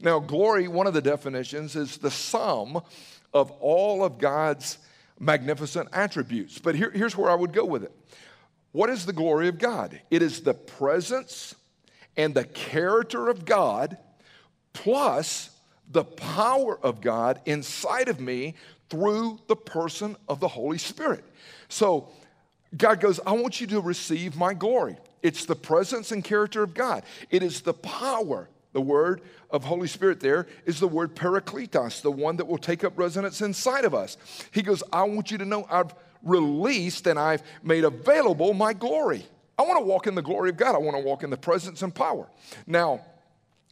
Now, 0.00 0.18
glory, 0.18 0.66
one 0.66 0.86
of 0.86 0.94
the 0.94 1.02
definitions, 1.02 1.76
is 1.76 1.98
the 1.98 2.10
sum 2.10 2.80
of 3.34 3.50
all 3.60 4.02
of 4.02 4.18
God's 4.18 4.78
magnificent 5.20 5.90
attributes. 5.92 6.58
But 6.58 6.74
here, 6.74 6.90
here's 6.90 7.16
where 7.16 7.30
I 7.30 7.34
would 7.34 7.52
go 7.52 7.64
with 7.64 7.84
it. 7.84 7.92
What 8.72 8.90
is 8.90 9.06
the 9.06 9.12
glory 9.12 9.48
of 9.48 9.58
God? 9.58 10.00
It 10.10 10.22
is 10.22 10.40
the 10.40 10.54
presence 10.54 11.54
and 12.16 12.34
the 12.34 12.44
character 12.44 13.28
of 13.28 13.44
God 13.44 13.98
plus 14.72 15.50
the 15.90 16.04
power 16.04 16.78
of 16.82 17.00
God 17.00 17.40
inside 17.46 18.08
of 18.08 18.20
me 18.20 18.54
through 18.88 19.40
the 19.48 19.56
person 19.56 20.16
of 20.28 20.40
the 20.40 20.48
Holy 20.48 20.78
Spirit. 20.78 21.24
So 21.68 22.08
God 22.76 23.00
goes, 23.00 23.20
I 23.26 23.32
want 23.32 23.60
you 23.60 23.66
to 23.68 23.80
receive 23.80 24.36
my 24.36 24.54
glory. 24.54 24.96
It's 25.22 25.44
the 25.44 25.56
presence 25.56 26.12
and 26.12 26.24
character 26.24 26.62
of 26.62 26.74
God, 26.74 27.02
it 27.30 27.42
is 27.42 27.60
the 27.60 27.74
power 27.74 28.48
the 28.72 28.80
word 28.80 29.22
of 29.50 29.64
Holy 29.64 29.88
Spirit 29.88 30.20
there 30.20 30.46
is 30.64 30.80
the 30.80 30.88
word 30.88 31.16
parakletos, 31.16 32.02
the 32.02 32.10
one 32.10 32.36
that 32.36 32.46
will 32.46 32.58
take 32.58 32.84
up 32.84 32.98
residence 32.98 33.40
inside 33.40 33.84
of 33.84 33.94
us. 33.94 34.16
He 34.52 34.62
goes, 34.62 34.82
I 34.92 35.02
want 35.04 35.30
you 35.30 35.38
to 35.38 35.44
know 35.44 35.66
I've 35.68 35.94
released 36.22 37.06
and 37.06 37.18
I've 37.18 37.42
made 37.62 37.84
available 37.84 38.54
my 38.54 38.72
glory. 38.72 39.26
I 39.58 39.62
want 39.62 39.78
to 39.78 39.84
walk 39.84 40.06
in 40.06 40.14
the 40.14 40.22
glory 40.22 40.50
of 40.50 40.56
God. 40.56 40.74
I 40.74 40.78
want 40.78 40.96
to 40.96 41.02
walk 41.02 41.22
in 41.22 41.30
the 41.30 41.36
presence 41.36 41.82
and 41.82 41.94
power. 41.94 42.28
Now, 42.66 43.00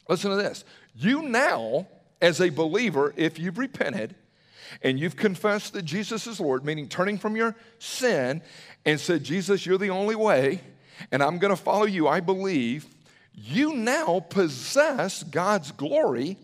listen 0.09 0.31
to 0.31 0.37
this. 0.37 0.64
You 0.95 1.23
now, 1.23 1.87
as 2.21 2.40
a 2.40 2.50
believer, 2.50 3.14
if 3.17 3.38
you've 3.38 3.59
repented 3.59 4.14
and 4.83 4.99
you've 4.99 5.17
confessed 5.17 5.73
that 5.75 5.85
Jesus 5.85 6.26
is 6.26 6.40
Lord, 6.40 6.64
meaning 6.64 6.88
turning 6.88 7.19
from 7.19 7.37
your 7.37 7.55
sin 7.78 8.43
and 8.85 9.00
said, 9.00 9.25
Jesus, 9.25 9.64
you're 9.64 9.78
the 9.78 9.90
only 9.90 10.14
way, 10.14 10.61
and 11.11 11.23
I'm 11.23 11.38
going 11.38 11.55
to 11.55 11.62
follow 11.62 11.87
you, 11.87 12.09
I 12.09 12.21
believe 12.21 12.87
you 13.45 13.75
now 13.75 14.21
possess 14.21 15.23
God's 15.23 15.73
glory 15.73 16.37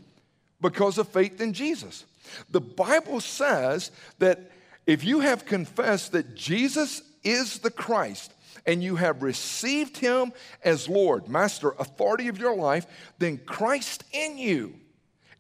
because 0.61 0.99
of 0.99 1.09
faith 1.09 1.41
in 1.41 1.53
Jesus. 1.53 2.05
The 2.51 2.61
Bible 2.61 3.21
says 3.21 3.91
that 4.19 4.51
if 4.87 5.05
you 5.05 5.21
have 5.21 5.45
confessed 5.45 6.13
that 6.13 6.35
Jesus 6.35 7.03
is 7.23 7.59
the 7.59 7.71
Christ 7.71 8.33
and 8.67 8.83
you 8.83 8.97
have 8.97 9.23
received 9.23 9.99
him 9.99 10.33
as 10.63 10.89
Lord, 10.89 11.29
Master, 11.29 11.71
authority 11.79 12.29
of 12.29 12.39
your 12.39 12.57
life, 12.57 12.87
then 13.19 13.39
Christ 13.39 14.05
in 14.13 14.39
you 14.39 14.75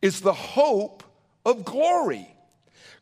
is 0.03 0.21
the 0.21 0.33
hope 0.33 1.03
of 1.47 1.65
glory. 1.65 2.29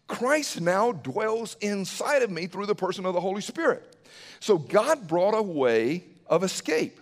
Christ 0.06 0.60
now 0.60 0.92
dwells 0.92 1.56
inside 1.60 2.22
of 2.22 2.30
me 2.30 2.46
through 2.46 2.66
the 2.66 2.74
person 2.74 3.06
of 3.06 3.14
the 3.14 3.20
Holy 3.20 3.40
Spirit. 3.40 3.96
So 4.40 4.58
God 4.58 5.08
brought 5.08 5.34
a 5.34 5.42
way 5.42 6.04
of 6.26 6.44
escape. 6.44 7.00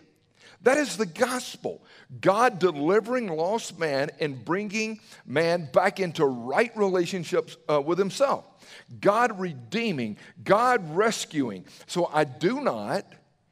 That 0.62 0.76
is 0.76 0.97
the 0.97 1.07
gospel. 1.07 1.83
God 2.21 2.59
delivering 2.59 3.29
lost 3.29 3.79
man 3.79 4.11
and 4.21 4.45
bringing 4.45 5.00
man 5.25 5.69
back 5.73 6.00
into 6.00 6.26
right 6.26 6.76
relationships 6.76 7.57
uh, 7.69 7.81
with 7.81 7.99
himself. 7.99 8.47
God 9.00 9.38
redeeming, 9.38 10.17
God 10.45 10.95
rescuing. 10.95 11.64
So 11.87 12.11
I 12.12 12.25
do 12.25 12.61
not 12.61 13.07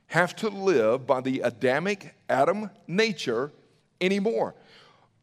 have 0.09 0.37
to 0.37 0.49
live 0.49 1.07
by 1.07 1.21
the 1.21 1.41
Adamic 1.41 2.15
Adam 2.29 2.71
nature 2.87 3.53
anymore. 4.00 4.55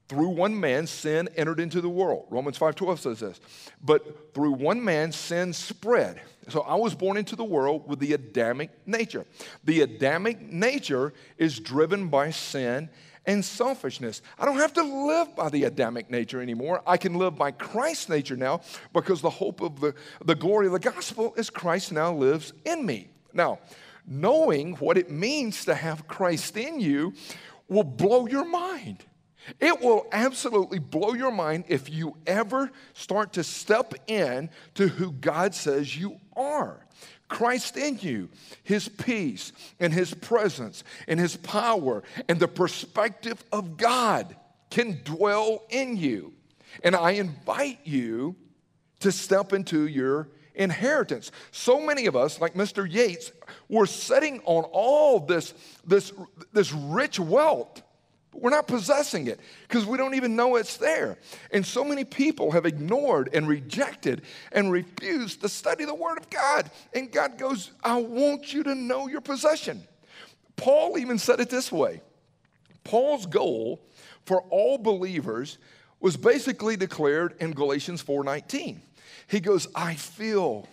Through 0.07 0.29
one 0.29 0.59
man, 0.59 0.85
sin 0.85 1.29
entered 1.35 1.59
into 1.59 1.81
the 1.81 1.89
world. 1.89 2.27
Romans 2.29 2.59
5.12 2.59 2.99
says 2.99 3.19
this. 3.19 3.39
But 3.83 4.33
through 4.35 4.51
one 4.51 4.83
man, 4.83 5.11
sin 5.11 5.51
spread. 5.51 6.21
So 6.47 6.61
I 6.61 6.75
was 6.75 6.93
born 6.93 7.17
into 7.17 7.35
the 7.35 7.43
world 7.43 7.87
with 7.87 7.99
the 7.99 8.13
Adamic 8.13 8.69
nature. 8.85 9.25
The 9.63 9.81
Adamic 9.81 10.41
nature 10.41 11.13
is 11.39 11.59
driven 11.59 12.09
by 12.09 12.29
sin 12.29 12.89
and 13.25 13.43
selfishness. 13.43 14.21
I 14.37 14.45
don't 14.45 14.57
have 14.57 14.73
to 14.73 14.83
live 14.83 15.35
by 15.35 15.49
the 15.49 15.63
Adamic 15.63 16.11
nature 16.11 16.39
anymore. 16.39 16.83
I 16.85 16.97
can 16.97 17.15
live 17.15 17.35
by 17.35 17.49
Christ's 17.49 18.07
nature 18.07 18.35
now 18.35 18.61
because 18.93 19.21
the 19.21 19.29
hope 19.31 19.61
of 19.61 19.79
the, 19.79 19.95
the 20.23 20.35
glory 20.35 20.67
of 20.67 20.73
the 20.73 20.79
gospel 20.79 21.33
is 21.35 21.49
Christ 21.49 21.91
now 21.91 22.13
lives 22.13 22.53
in 22.63 22.85
me. 22.85 23.09
Now, 23.33 23.57
knowing 24.05 24.75
what 24.75 24.99
it 24.99 25.09
means 25.09 25.65
to 25.65 25.73
have 25.73 26.07
Christ 26.07 26.55
in 26.57 26.79
you 26.79 27.13
will 27.67 27.83
blow 27.83 28.27
your 28.27 28.45
mind. 28.45 29.03
It 29.59 29.81
will 29.81 30.07
absolutely 30.11 30.79
blow 30.79 31.13
your 31.13 31.31
mind 31.31 31.65
if 31.67 31.89
you 31.89 32.17
ever 32.25 32.71
start 32.93 33.33
to 33.33 33.43
step 33.43 33.93
in 34.07 34.49
to 34.75 34.87
who 34.87 35.11
God 35.11 35.53
says 35.53 35.95
you 35.95 36.19
are. 36.35 36.85
Christ 37.27 37.77
in 37.77 37.97
you, 37.99 38.29
His 38.63 38.87
peace 38.87 39.51
and 39.79 39.93
His 39.93 40.13
presence 40.13 40.83
and 41.07 41.19
His 41.19 41.35
power 41.37 42.03
and 42.27 42.39
the 42.39 42.47
perspective 42.47 43.43
of 43.51 43.77
God 43.77 44.35
can 44.69 45.01
dwell 45.03 45.63
in 45.69 45.97
you. 45.97 46.33
And 46.83 46.95
I 46.95 47.11
invite 47.11 47.79
you 47.83 48.35
to 48.99 49.11
step 49.11 49.53
into 49.53 49.87
your 49.87 50.29
inheritance. 50.53 51.31
So 51.51 51.79
many 51.79 52.05
of 52.05 52.15
us, 52.15 52.39
like 52.39 52.53
Mr. 52.53 52.89
Yates, 52.89 53.31
we're 53.69 53.85
sitting 53.85 54.41
on 54.45 54.63
all 54.71 55.19
this, 55.19 55.53
this, 55.85 56.11
this 56.53 56.71
rich 56.71 57.19
wealth 57.19 57.81
we're 58.35 58.49
not 58.49 58.67
possessing 58.67 59.27
it 59.27 59.39
because 59.67 59.85
we 59.85 59.97
don't 59.97 60.15
even 60.15 60.35
know 60.35 60.55
it's 60.55 60.77
there. 60.77 61.17
And 61.51 61.65
so 61.65 61.83
many 61.83 62.03
people 62.03 62.51
have 62.51 62.65
ignored 62.65 63.29
and 63.33 63.47
rejected 63.47 64.23
and 64.51 64.71
refused 64.71 65.41
to 65.41 65.49
study 65.49 65.85
the 65.85 65.95
Word 65.95 66.17
of 66.17 66.29
God. 66.29 66.69
And 66.93 67.11
God 67.11 67.37
goes, 67.37 67.71
I 67.83 67.97
want 67.97 68.53
you 68.53 68.63
to 68.63 68.75
know 68.75 69.07
your 69.07 69.21
possession. 69.21 69.83
Paul 70.55 70.97
even 70.97 71.17
said 71.17 71.39
it 71.39 71.49
this 71.49 71.71
way 71.71 72.01
Paul's 72.83 73.25
goal 73.25 73.81
for 74.25 74.41
all 74.49 74.77
believers 74.77 75.57
was 75.99 76.17
basically 76.17 76.75
declared 76.77 77.35
in 77.39 77.51
Galatians 77.51 78.03
4:19. 78.03 78.79
He 79.27 79.39
goes, 79.39 79.67
I 79.73 79.95
feel 79.95 80.67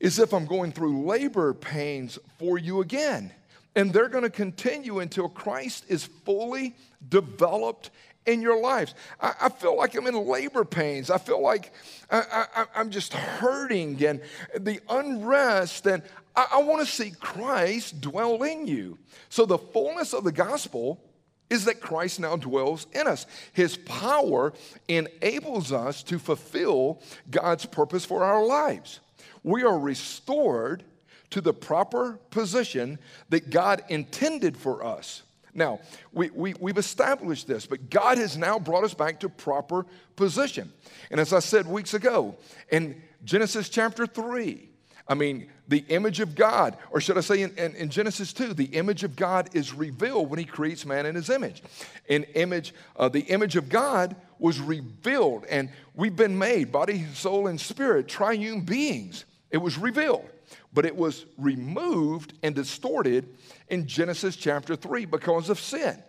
as 0.00 0.18
if 0.18 0.32
I'm 0.32 0.46
going 0.46 0.72
through 0.72 1.06
labor 1.06 1.54
pains 1.54 2.18
for 2.38 2.58
you 2.58 2.80
again. 2.80 3.32
And 3.74 3.92
they're 3.92 4.08
going 4.08 4.24
to 4.24 4.30
continue 4.30 5.00
until 5.00 5.28
Christ 5.28 5.86
is 5.88 6.04
fully 6.24 6.76
developed 7.08 7.90
in 8.26 8.42
your 8.42 8.60
lives. 8.60 8.94
I, 9.20 9.34
I, 9.42 9.48
feel 9.48 9.76
like 9.76 9.94
I'm 9.94 10.06
in 10.06 10.26
labor 10.26 10.64
pains. 10.64 11.10
I 11.10 11.18
feel 11.18 11.42
like 11.42 11.72
I, 12.10 12.66
am 12.74 12.90
just 12.90 13.14
hurting 13.14 14.04
and 14.04 14.20
the 14.58 14.80
unrest, 14.88 15.86
and 15.86 16.02
I, 16.36 16.46
I 16.54 16.62
want 16.62 16.86
to 16.86 16.92
see 16.92 17.10
Christ 17.10 18.00
dwell 18.00 18.42
in 18.42 18.66
you. 18.66 18.98
So, 19.28 19.44
the 19.46 19.58
fullness 19.58 20.12
of 20.12 20.24
the 20.24 20.32
gospel 20.32 21.02
is 21.50 21.64
that 21.66 21.80
Christ 21.80 22.20
now 22.20 22.36
dwells 22.36 22.86
in 22.92 23.06
us. 23.06 23.26
His 23.52 23.76
power 23.76 24.52
enables 24.88 25.72
us 25.72 26.02
to 26.04 26.18
fulfill 26.18 27.02
God's 27.30 27.66
purpose 27.66 28.04
for 28.04 28.24
our 28.24 28.44
lives. 28.44 29.00
We 29.42 29.64
are 29.64 29.78
restored 29.78 30.84
to 31.32 31.40
the 31.40 31.52
proper 31.52 32.18
position 32.30 32.98
that 33.30 33.50
God 33.50 33.82
intended 33.88 34.56
for 34.56 34.84
us. 34.84 35.22
Now, 35.54 35.80
we, 36.12 36.30
we, 36.30 36.54
we've 36.60 36.78
established 36.78 37.46
this, 37.46 37.66
but 37.66 37.90
God 37.90 38.18
has 38.18 38.36
now 38.36 38.58
brought 38.58 38.84
us 38.84 38.94
back 38.94 39.20
to 39.20 39.28
proper 39.28 39.86
position. 40.16 40.72
And 41.10 41.20
as 41.20 41.32
I 41.32 41.40
said 41.40 41.66
weeks 41.66 41.94
ago, 41.94 42.36
in 42.70 43.02
Genesis 43.24 43.68
chapter 43.68 44.06
3, 44.06 44.68
I 45.08 45.14
mean, 45.14 45.48
the 45.68 45.84
image 45.88 46.20
of 46.20 46.34
God, 46.34 46.76
or 46.90 47.00
should 47.00 47.18
I 47.18 47.22
say 47.22 47.42
in, 47.42 47.56
in, 47.56 47.74
in, 47.76 47.88
Genesis 47.88 48.32
2, 48.32 48.54
the 48.54 48.66
image 48.66 49.04
of 49.04 49.16
God 49.16 49.50
is 49.54 49.74
revealed 49.74 50.30
when 50.30 50.38
he 50.38 50.44
creates 50.44 50.86
man 50.86 51.06
in 51.06 51.14
his 51.14 51.28
image. 51.28 51.62
In 52.08 52.24
image, 52.34 52.74
uh, 52.96 53.08
the 53.08 53.20
image 53.20 53.56
of 53.56 53.68
God 53.68 54.16
was 54.38 54.60
revealed, 54.60 55.44
and 55.46 55.70
we've 55.94 56.16
been 56.16 56.38
made, 56.38 56.72
body, 56.72 57.06
soul, 57.14 57.46
and 57.46 57.60
spirit, 57.60 58.06
triune 58.06 58.60
beings. 58.60 59.24
It 59.50 59.58
was 59.58 59.76
revealed 59.76 60.28
but 60.72 60.86
it 60.86 60.96
was 60.96 61.26
removed 61.38 62.34
and 62.42 62.54
distorted 62.54 63.28
in 63.68 63.86
Genesis 63.86 64.36
chapter 64.36 64.76
3 64.76 65.04
because 65.04 65.48
of 65.48 65.60
sin. 65.60 66.02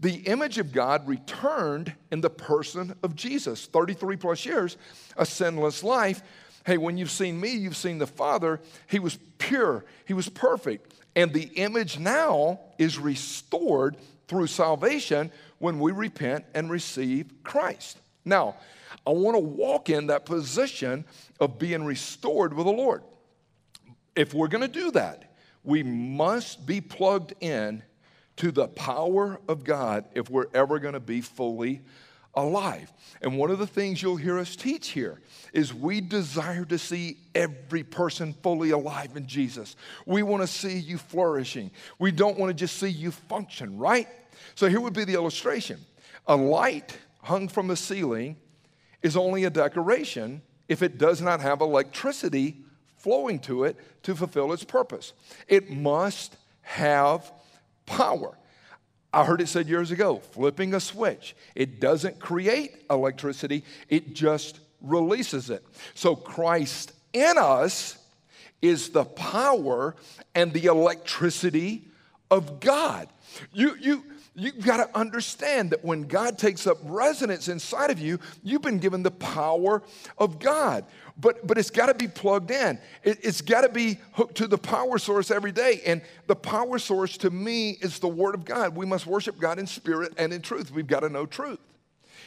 The 0.00 0.14
image 0.26 0.58
of 0.58 0.72
God 0.72 1.06
returned 1.06 1.94
in 2.10 2.22
the 2.22 2.30
person 2.30 2.94
of 3.02 3.14
Jesus. 3.14 3.66
33 3.66 4.16
plus 4.16 4.46
years, 4.46 4.78
a 5.16 5.26
sinless 5.26 5.84
life. 5.84 6.22
Hey, 6.64 6.78
when 6.78 6.96
you've 6.96 7.10
seen 7.10 7.38
me, 7.38 7.50
you've 7.50 7.76
seen 7.76 7.98
the 7.98 8.06
Father. 8.06 8.60
He 8.86 8.98
was 8.98 9.18
pure, 9.38 9.84
He 10.06 10.14
was 10.14 10.28
perfect. 10.28 10.94
And 11.16 11.32
the 11.32 11.50
image 11.56 11.98
now 11.98 12.60
is 12.78 12.98
restored 12.98 13.96
through 14.28 14.46
salvation 14.46 15.30
when 15.58 15.80
we 15.80 15.92
repent 15.92 16.44
and 16.54 16.70
receive 16.70 17.32
Christ. 17.42 17.98
Now, 18.24 18.56
I 19.06 19.10
want 19.10 19.34
to 19.34 19.40
walk 19.40 19.90
in 19.90 20.06
that 20.06 20.24
position 20.24 21.04
of 21.40 21.58
being 21.58 21.84
restored 21.84 22.54
with 22.54 22.66
the 22.66 22.72
Lord 22.72 23.02
if 24.16 24.34
we're 24.34 24.48
going 24.48 24.62
to 24.62 24.68
do 24.68 24.90
that, 24.92 25.34
we 25.62 25.82
must 25.82 26.66
be 26.66 26.80
plugged 26.80 27.34
in 27.40 27.82
to 28.36 28.50
the 28.50 28.68
power 28.68 29.38
of 29.48 29.64
God 29.64 30.06
if 30.14 30.30
we're 30.30 30.48
ever 30.54 30.78
going 30.78 30.94
to 30.94 31.00
be 31.00 31.20
fully 31.20 31.82
alive. 32.34 32.92
And 33.20 33.36
one 33.36 33.50
of 33.50 33.58
the 33.58 33.66
things 33.66 34.00
you'll 34.00 34.16
hear 34.16 34.38
us 34.38 34.56
teach 34.56 34.88
here 34.88 35.20
is 35.52 35.74
we 35.74 36.00
desire 36.00 36.64
to 36.66 36.78
see 36.78 37.18
every 37.34 37.82
person 37.82 38.32
fully 38.42 38.70
alive 38.70 39.16
in 39.16 39.26
Jesus. 39.26 39.76
We 40.06 40.22
want 40.22 40.42
to 40.42 40.46
see 40.46 40.78
you 40.78 40.96
flourishing. 40.96 41.70
We 41.98 42.12
don't 42.12 42.38
want 42.38 42.50
to 42.50 42.54
just 42.54 42.78
see 42.78 42.88
you 42.88 43.10
function, 43.10 43.76
right? 43.78 44.08
So 44.54 44.68
here 44.68 44.80
would 44.80 44.94
be 44.94 45.04
the 45.04 45.14
illustration 45.14 45.78
a 46.26 46.36
light 46.36 46.96
hung 47.22 47.48
from 47.48 47.66
the 47.66 47.76
ceiling 47.76 48.36
is 49.02 49.16
only 49.16 49.44
a 49.44 49.50
decoration 49.50 50.42
if 50.68 50.82
it 50.82 50.98
does 50.98 51.20
not 51.20 51.40
have 51.40 51.60
electricity 51.60 52.62
flowing 53.00 53.38
to 53.40 53.64
it 53.64 53.76
to 54.04 54.14
fulfill 54.14 54.52
its 54.52 54.64
purpose. 54.64 55.12
It 55.48 55.70
must 55.70 56.36
have 56.62 57.30
power. 57.86 58.36
I 59.12 59.24
heard 59.24 59.40
it 59.40 59.48
said 59.48 59.68
years 59.68 59.90
ago 59.90 60.18
flipping 60.18 60.74
a 60.74 60.80
switch, 60.80 61.34
it 61.54 61.80
doesn't 61.80 62.20
create 62.20 62.84
electricity, 62.88 63.64
it 63.88 64.14
just 64.14 64.60
releases 64.80 65.50
it. 65.50 65.64
So 65.94 66.14
Christ 66.14 66.92
in 67.12 67.34
us 67.36 67.98
is 68.62 68.90
the 68.90 69.04
power 69.04 69.96
and 70.34 70.52
the 70.52 70.66
electricity 70.66 71.88
of 72.30 72.60
God. 72.60 73.08
You, 73.52 73.74
you, 73.80 74.04
you've 74.34 74.64
got 74.64 74.76
to 74.78 74.98
understand 74.98 75.70
that 75.70 75.84
when 75.84 76.02
God 76.02 76.38
takes 76.38 76.66
up 76.66 76.78
residence 76.84 77.48
inside 77.48 77.90
of 77.90 77.98
you, 77.98 78.18
you've 78.42 78.62
been 78.62 78.78
given 78.78 79.02
the 79.02 79.10
power 79.10 79.82
of 80.18 80.38
God. 80.38 80.84
But, 81.18 81.46
but 81.46 81.58
it's 81.58 81.70
got 81.70 81.86
to 81.86 81.94
be 81.94 82.08
plugged 82.08 82.50
in. 82.50 82.78
It, 83.02 83.24
has 83.24 83.42
got 83.42 83.62
to 83.62 83.68
be 83.68 83.98
hooked 84.12 84.36
to 84.36 84.46
the 84.46 84.58
power 84.58 84.98
source 84.98 85.30
every 85.30 85.52
day. 85.52 85.82
And 85.84 86.02
the 86.26 86.36
power 86.36 86.78
source 86.78 87.16
to 87.18 87.30
me 87.30 87.78
is 87.80 87.98
the 87.98 88.08
Word 88.08 88.34
of 88.34 88.44
God. 88.44 88.76
We 88.76 88.86
must 88.86 89.06
worship 89.06 89.38
God 89.38 89.58
in 89.58 89.66
spirit 89.66 90.14
and 90.16 90.32
in 90.32 90.40
truth. 90.42 90.70
We've 90.70 90.86
got 90.86 91.00
to 91.00 91.08
know 91.08 91.26
truth. 91.26 91.58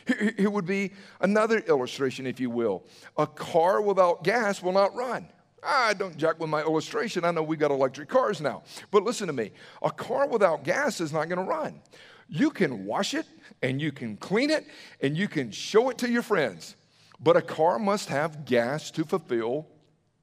Here, 0.06 0.34
here 0.38 0.50
would 0.50 0.66
be 0.66 0.92
another 1.22 1.60
illustration, 1.60 2.28
if 2.28 2.39
you 2.39 2.50
will. 2.50 2.84
A 3.18 3.26
car 3.26 3.82
without 3.82 4.24
gas 4.24 4.62
will 4.62 4.74
not 4.74 4.96
run. 4.96 5.28
I 5.65 5.93
don't 5.93 6.17
jack 6.17 6.39
with 6.39 6.49
my 6.49 6.62
illustration. 6.62 7.26
I 7.26 7.32
know 7.32 7.43
we 7.43 7.58
got 7.58 7.71
electric 7.71 8.10
cars 8.10 8.41
now. 8.41 8.63
But 8.91 9.04
listen 9.04 9.28
to 9.28 9.34
me 9.34 9.52
a 9.82 9.91
car 9.91 10.28
without 10.28 10.63
gas 10.63 11.02
is 11.02 11.13
not 11.13 11.30
going 11.30 11.39
to 11.39 11.49
run. 11.49 11.82
You 12.28 12.49
can 12.49 12.86
wash 12.86 13.13
it 13.13 13.26
and 13.62 13.82
you 13.82 13.91
can 13.91 14.17
clean 14.17 14.49
it 14.49 14.65
and 15.02 15.17
you 15.17 15.28
can 15.28 15.52
show 15.52 15.89
it 15.89 15.97
to 15.99 16.10
your 16.10 16.21
friends. 16.21 16.76
But 17.19 17.38
a 17.38 17.41
car 17.41 17.80
must 17.80 18.10
have 18.10 18.45
gas 18.45 18.91
to 18.91 19.06
fulfill 19.06 19.67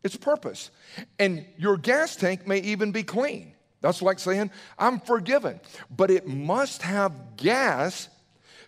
its 0.02 0.16
purpose. 0.16 0.70
And 1.18 1.46
your 1.56 1.76
gas 1.76 2.16
tank 2.16 2.46
may 2.46 2.58
even 2.58 2.92
be 2.92 3.02
clean. 3.02 3.54
That's 3.80 4.02
like 4.02 4.18
saying, 4.18 4.50
I'm 4.78 5.00
forgiven. 5.00 5.60
But 5.94 6.10
it 6.10 6.26
must 6.26 6.82
have 6.82 7.36
gas 7.36 8.08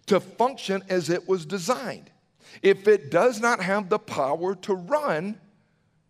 to 0.06 0.20
function 0.20 0.82
as 0.88 1.10
it 1.10 1.28
was 1.28 1.44
designed. 1.44 2.10
If 2.62 2.88
it 2.88 3.10
does 3.10 3.40
not 3.40 3.60
have 3.62 3.88
the 3.88 3.98
power 3.98 4.54
to 4.56 4.74
run, 4.74 5.38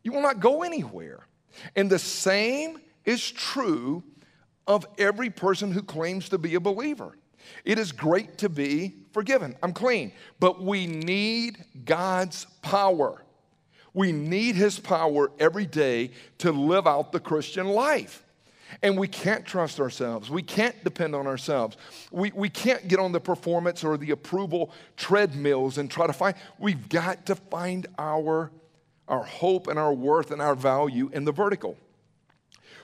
you 0.03 0.13
will 0.13 0.23
not 0.23 0.41
go 0.41 0.63
anywhere. 0.63 1.27
And 1.77 1.91
the 1.91 1.99
same 1.99 2.81
is 3.05 3.31
true 3.31 4.03
of 4.67 4.87
every 4.99 5.31
person 5.31 5.73
who 5.73 5.83
claims 5.83 6.29
to 6.31 6.39
be 6.39 6.55
a 6.55 6.61
believer. 6.61 7.17
It 7.65 7.79
is 7.79 7.93
great 7.93 8.39
to 8.39 8.49
be 8.49 8.95
forgiven. 9.13 9.57
I'm 9.63 9.73
clean. 9.73 10.13
But 10.41 10.63
we 10.63 10.87
need 10.87 11.65
God's 11.85 12.47
power. 12.63 13.23
We 13.95 14.13
need 14.13 14.55
His 14.55 14.79
power 14.79 15.31
every 15.39 15.67
day 15.67 16.13
to 16.39 16.53
live 16.53 16.87
out 16.87 17.13
the 17.13 17.21
Christian 17.21 17.69
life. 17.69 18.25
And 18.83 18.97
we 18.97 19.07
can't 19.07 19.45
trust 19.45 19.81
ourselves. 19.81 20.31
We 20.31 20.43
can't 20.43 20.83
depend 20.83 21.15
on 21.15 21.27
ourselves. 21.27 21.77
We, 22.11 22.33
we 22.35 22.49
can't 22.49 22.89
get 22.89 22.99
on 22.99 23.13
the 23.13 23.21
performance 23.21 23.85
or 23.85 23.99
the 23.99 24.13
approval 24.13 24.73
treadmills 24.97 25.77
and 25.77 25.91
try 25.91 26.07
to 26.07 26.13
find. 26.15 26.37
We've 26.59 26.89
got 26.89 27.27
to 27.27 27.35
find 27.35 27.87
our, 27.99 28.51
our 29.13 29.23
hope 29.23 29.69
and 29.69 29.79
our 29.79 29.93
worth 29.93 30.31
and 30.31 30.41
our 30.41 30.55
value 30.55 31.11
in 31.13 31.27
the 31.27 31.33
vertical. 31.33 31.77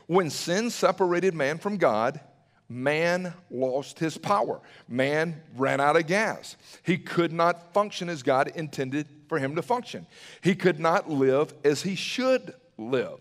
When 0.07 0.29
sin 0.29 0.69
separated 0.69 1.35
man 1.35 1.57
from 1.57 1.79
God, 1.79 2.21
man 2.69 3.33
lost 3.51 3.99
his 3.99 4.19
power. 4.19 4.61
Man 4.88 5.41
ran 5.57 5.81
out 5.81 5.97
of 5.97 6.07
gas. 6.07 6.57
He 6.83 6.99
could 6.99 7.33
not 7.33 7.73
function 7.73 8.11
as 8.11 8.23
God 8.23 8.53
intended 8.55 9.09
for 9.27 9.38
him 9.38 9.57
to 9.57 9.62
function. 9.62 10.07
He 10.43 10.55
could 10.55 10.79
not 10.79 11.09
live 11.09 11.55
as 11.64 11.83
he 11.83 11.95
should 11.95 12.53
live. 12.77 13.21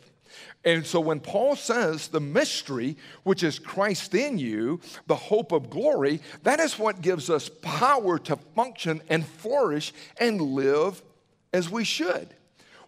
And 0.66 0.86
so 0.86 1.00
when 1.00 1.22
Paul 1.22 1.56
says 1.56 2.10
the 2.10 2.20
mystery, 2.20 2.98
which 3.24 3.42
is 3.42 3.58
Christ 3.58 4.16
in 4.16 4.38
you, 4.38 4.82
the 5.08 5.16
hope 5.16 5.54
of 5.54 5.70
glory, 5.70 6.20
that 6.44 6.60
is 6.60 6.78
what 6.78 7.02
gives 7.02 7.30
us 7.30 7.50
power 7.62 8.20
to 8.20 8.36
function 8.36 9.02
and 9.08 9.26
flourish 9.26 9.94
and 10.20 10.42
live 10.42 11.02
as 11.54 11.70
we 11.70 11.86
should. 11.86 12.34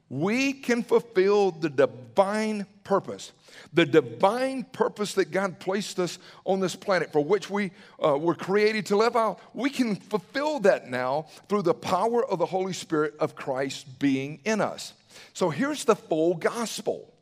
We 0.10 0.54
can 0.54 0.84
fulfill 0.84 1.52
the 1.52 1.69
divine 1.69 2.65
purpose 2.84 3.32
the 3.74 3.86
divine 3.86 4.63
purpose 4.63 5.13
that 5.13 5.32
God 5.32 5.60
placed 5.60 6.00
us 6.00 6.17
on 6.45 6.60
this 6.60 6.76
planet, 6.76 7.12
for 7.12 7.24
which 7.24 7.50
we 7.50 7.72
uh, 8.04 8.17
were 8.17 8.36
created 8.36 8.86
to 8.88 8.98
live 8.98 9.15
out, 9.15 9.39
we 9.54 9.69
can 9.69 9.95
fulfill 9.95 10.60
that 10.62 10.89
now 10.89 11.28
through 11.48 11.63
the 11.63 11.74
power 11.74 12.26
of 12.26 12.39
the 12.39 12.45
Holy 12.45 12.74
Spirit 12.74 13.13
of 13.19 13.36
Christ 13.36 14.00
being 14.00 14.39
in 14.45 14.62
us. 14.62 14.93
So 15.34 15.50
here's 15.50 15.86
the 15.86 15.95
full 15.95 16.36
gospel 16.36 17.13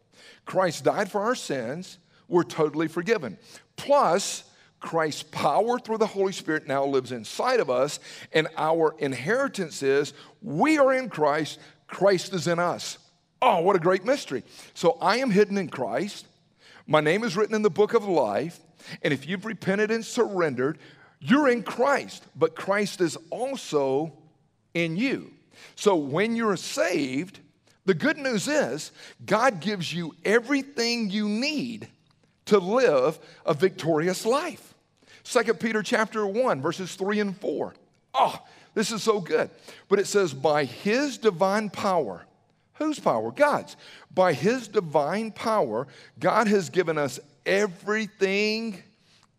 Christ 0.45 0.85
died 0.85 1.11
for 1.11 1.21
our 1.21 1.35
sins, 1.35 1.97
we're 2.27 2.43
totally 2.43 2.87
forgiven. 2.87 3.37
Plus, 3.75 4.43
Christ's 4.79 5.23
power 5.23 5.79
through 5.79 5.97
the 5.97 6.07
Holy 6.07 6.31
Spirit 6.31 6.67
now 6.67 6.85
lives 6.85 7.11
inside 7.11 7.59
of 7.59 7.69
us, 7.69 7.99
and 8.31 8.47
our 8.55 8.95
inheritance 8.99 9.81
is 9.81 10.13
we 10.41 10.77
are 10.77 10.93
in 10.93 11.09
Christ, 11.09 11.59
Christ 11.87 12.33
is 12.33 12.47
in 12.47 12.59
us. 12.59 12.97
Oh, 13.41 13.61
what 13.61 13.75
a 13.75 13.79
great 13.79 14.05
mystery. 14.05 14.43
So 14.73 14.97
I 15.01 15.17
am 15.17 15.29
hidden 15.29 15.57
in 15.57 15.69
Christ. 15.69 16.27
My 16.85 17.01
name 17.01 17.23
is 17.23 17.35
written 17.35 17.55
in 17.55 17.61
the 17.61 17.69
book 17.69 17.93
of 17.93 18.07
life. 18.07 18.59
And 19.01 19.13
if 19.13 19.27
you've 19.27 19.45
repented 19.45 19.91
and 19.91 20.05
surrendered, 20.05 20.77
you're 21.19 21.49
in 21.49 21.63
Christ, 21.63 22.23
but 22.35 22.55
Christ 22.55 23.01
is 23.01 23.17
also 23.29 24.13
in 24.73 24.95
you. 24.95 25.31
So 25.75 25.95
when 25.95 26.35
you're 26.35 26.57
saved, 26.57 27.39
the 27.85 27.93
good 27.93 28.17
news 28.17 28.47
is 28.47 28.91
God 29.25 29.59
gives 29.59 29.91
you 29.93 30.13
everything 30.23 31.09
you 31.09 31.27
need 31.27 31.87
to 32.45 32.59
live 32.59 33.19
a 33.45 33.53
victorious 33.53 34.25
life. 34.25 34.73
2 35.23 35.53
Peter 35.55 35.83
chapter 35.83 36.25
1 36.25 36.61
verses 36.61 36.95
3 36.95 37.19
and 37.19 37.37
4. 37.37 37.73
Oh, 38.13 38.39
this 38.77 38.91
is 38.91 39.01
so 39.01 39.19
good. 39.19 39.49
But 39.89 39.99
it 39.99 40.05
says 40.05 40.33
by 40.33 40.65
his 40.65 41.17
divine 41.17 41.69
power 41.69 42.27
Whose 42.77 42.99
power? 42.99 43.31
God's. 43.31 43.75
By 44.13 44.33
His 44.33 44.67
divine 44.67 45.31
power, 45.31 45.87
God 46.19 46.47
has 46.47 46.69
given 46.69 46.97
us 46.97 47.19
everything, 47.45 48.83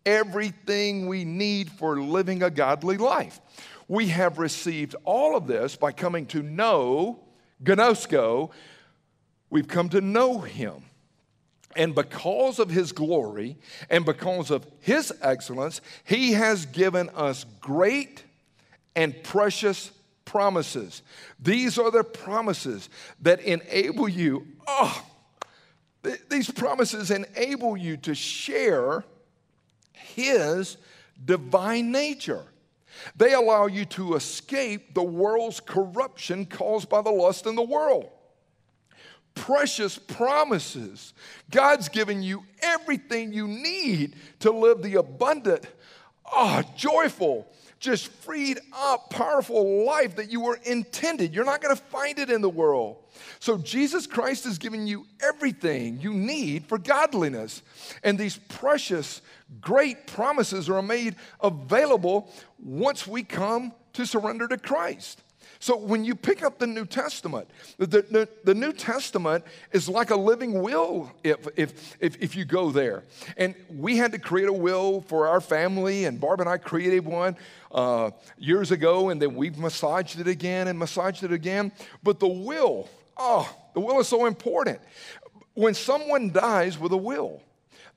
everything 0.05 1.07
we 1.07 1.23
need 1.23 1.71
for 1.71 2.01
living 2.01 2.43
a 2.43 2.49
godly 2.49 2.97
life. 2.97 3.39
We 3.87 4.09
have 4.09 4.39
received 4.39 4.95
all 5.03 5.35
of 5.35 5.47
this 5.47 5.75
by 5.75 5.91
coming 5.91 6.25
to 6.27 6.43
know, 6.43 7.19
gnosko, 7.63 8.51
we've 9.49 9.67
come 9.67 9.89
to 9.89 10.01
know 10.01 10.39
Him. 10.39 10.83
And 11.75 11.95
because 11.95 12.59
of 12.59 12.69
His 12.69 12.91
glory 12.91 13.57
and 13.89 14.05
because 14.05 14.51
of 14.51 14.67
His 14.81 15.13
excellence, 15.21 15.79
He 16.03 16.33
has 16.33 16.65
given 16.65 17.09
us 17.11 17.45
great 17.61 18.23
and 18.95 19.23
precious 19.23 19.91
promises. 20.25 21.01
These 21.39 21.79
are 21.79 21.89
the 21.89 22.03
promises 22.03 22.89
that 23.21 23.41
enable 23.41 24.07
you, 24.07 24.47
oh, 24.67 25.03
th- 26.03 26.21
these 26.29 26.51
promises 26.51 27.09
enable 27.09 27.75
you 27.75 27.97
to 27.97 28.13
share 28.13 29.03
His 29.93 30.77
divine 31.25 31.91
nature. 31.91 32.43
They 33.15 33.33
allow 33.33 33.67
you 33.67 33.85
to 33.85 34.15
escape 34.15 34.93
the 34.93 35.03
world's 35.03 35.59
corruption 35.59 36.45
caused 36.45 36.89
by 36.89 37.01
the 37.01 37.11
lust 37.11 37.45
in 37.45 37.55
the 37.55 37.63
world. 37.63 38.09
Precious 39.35 39.97
promises. 39.97 41.13
God's 41.49 41.89
given 41.89 42.21
you 42.21 42.43
everything 42.61 43.31
you 43.31 43.47
need 43.47 44.15
to 44.39 44.51
live 44.51 44.81
the 44.81 44.95
abundant, 44.95 45.65
oh, 46.31 46.61
joyful, 46.75 47.47
just 47.79 48.07
freed 48.07 48.59
up, 48.75 49.09
powerful 49.09 49.85
life 49.85 50.17
that 50.17 50.31
you 50.31 50.41
were 50.41 50.59
intended. 50.63 51.33
You're 51.33 51.45
not 51.45 51.61
going 51.61 51.75
to 51.75 51.81
find 51.81 52.19
it 52.19 52.29
in 52.29 52.41
the 52.41 52.49
world. 52.49 52.97
So, 53.39 53.57
Jesus 53.57 54.05
Christ 54.07 54.45
is 54.45 54.57
giving 54.57 54.85
you 54.85 55.05
everything 55.21 55.99
you 56.01 56.13
need 56.13 56.65
for 56.65 56.77
godliness. 56.77 57.61
And 58.03 58.17
these 58.17 58.37
precious, 58.37 59.21
great 59.61 60.07
promises 60.07 60.69
are 60.69 60.81
made 60.81 61.15
available 61.41 62.31
once 62.57 63.07
we 63.07 63.23
come 63.23 63.73
to 63.93 64.05
surrender 64.05 64.47
to 64.47 64.57
Christ. 64.57 65.21
So 65.61 65.75
when 65.75 66.05
you 66.05 66.15
pick 66.15 66.41
up 66.41 66.57
the 66.57 66.67
New 66.67 66.85
Testament, 66.85 67.49
the, 67.77 67.85
the, 67.85 68.29
the, 68.45 68.53
New 68.53 68.71
Testament 68.71 69.43
is 69.73 69.89
like 69.89 70.09
a 70.09 70.15
living 70.15 70.61
will 70.61 71.11
if, 71.21 71.45
if, 71.57 71.97
if, 71.99 72.15
if 72.21 72.35
you 72.37 72.45
go 72.45 72.71
there. 72.71 73.03
And 73.35 73.53
we 73.69 73.97
had 73.97 74.13
to 74.13 74.19
create 74.19 74.47
a 74.47 74.53
will 74.53 75.01
for 75.01 75.27
our 75.27 75.41
family, 75.41 76.05
and 76.05 76.17
Barb 76.17 76.39
and 76.39 76.47
I 76.47 76.57
created 76.57 77.03
one 77.03 77.35
uh, 77.73 78.11
years 78.37 78.71
ago, 78.71 79.09
and 79.09 79.21
then 79.21 79.35
we've 79.35 79.57
massaged 79.57 80.17
it 80.21 80.29
again 80.29 80.69
and 80.69 80.79
massaged 80.79 81.23
it 81.23 81.33
again. 81.33 81.73
But 82.03 82.21
the 82.21 82.27
will, 82.27 82.87
oh, 83.17 83.53
the 83.73 83.81
will 83.81 83.99
is 83.99 84.07
so 84.07 84.27
important. 84.27 84.79
When 85.55 85.73
someone 85.73 86.31
dies 86.31 86.79
with 86.79 86.93
a 86.93 86.97
will, 86.97 87.41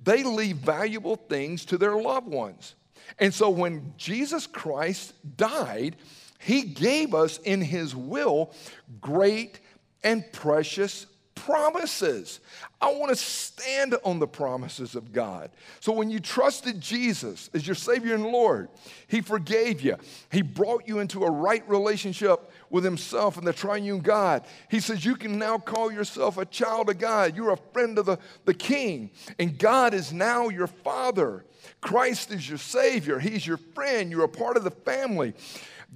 they 0.03 0.25
leave 0.25 0.57
valuable 0.57 1.15
things 1.15 1.65
to 1.67 1.79
their 1.79 1.95
loved 1.95 2.27
ones. 2.27 2.75
And 3.21 3.33
so 3.33 3.51
when 3.51 3.95
Jesus 3.97 4.49
Christ 4.49 5.15
died, 5.37 5.95
he 6.43 6.63
gave 6.63 7.15
us 7.15 7.39
in 7.39 7.61
His 7.61 7.95
will 7.95 8.53
great 9.01 9.61
and 10.03 10.25
precious 10.33 11.07
promises. 11.37 12.41
I 12.81 12.93
want 12.93 13.11
to 13.11 13.17
stand 13.17 13.97
on 14.05 14.19
the 14.19 14.27
promises 14.27 14.97
of 14.97 15.13
God. 15.13 15.51
So 15.81 15.93
when 15.93 16.11
you 16.11 16.19
trusted 16.19 16.81
Jesus 16.81 17.49
as 17.55 17.67
your 17.67 17.77
Savior 17.77 18.15
and 18.15 18.27
Lord, 18.27 18.69
He 19.07 19.21
forgave 19.21 19.83
you. 19.83 19.97
He 20.33 20.43
brought 20.43 20.89
you 20.89 20.99
into 20.99 21.23
a 21.23 21.31
right 21.31 21.67
relationship 21.69 22.51
with 22.71 22.83
Himself 22.83 23.39
and 23.39 23.47
the 23.47 23.53
triune 23.53 24.01
God. 24.01 24.45
He 24.69 24.81
says, 24.81 25.05
You 25.05 25.15
can 25.15 25.39
now 25.39 25.59
call 25.59 25.93
yourself 25.93 26.39
a 26.39 26.45
child 26.45 26.91
of 26.91 26.99
God. 26.99 27.37
You're 27.37 27.53
a 27.53 27.73
friend 27.73 27.99
of 27.99 28.07
the, 28.07 28.19
the 28.47 28.55
King, 28.55 29.11
and 29.39 29.59
God 29.59 29.95
is 29.95 30.13
now 30.13 30.49
your 30.49 30.67
Father. 30.67 31.45
Christ 31.81 32.33
is 32.33 32.49
your 32.49 32.59
Savior. 32.59 33.19
He's 33.19 33.47
your 33.47 33.57
friend. 33.57 34.11
You're 34.11 34.25
a 34.25 34.29
part 34.29 34.57
of 34.57 34.65
the 34.65 34.71
family. 34.71 35.35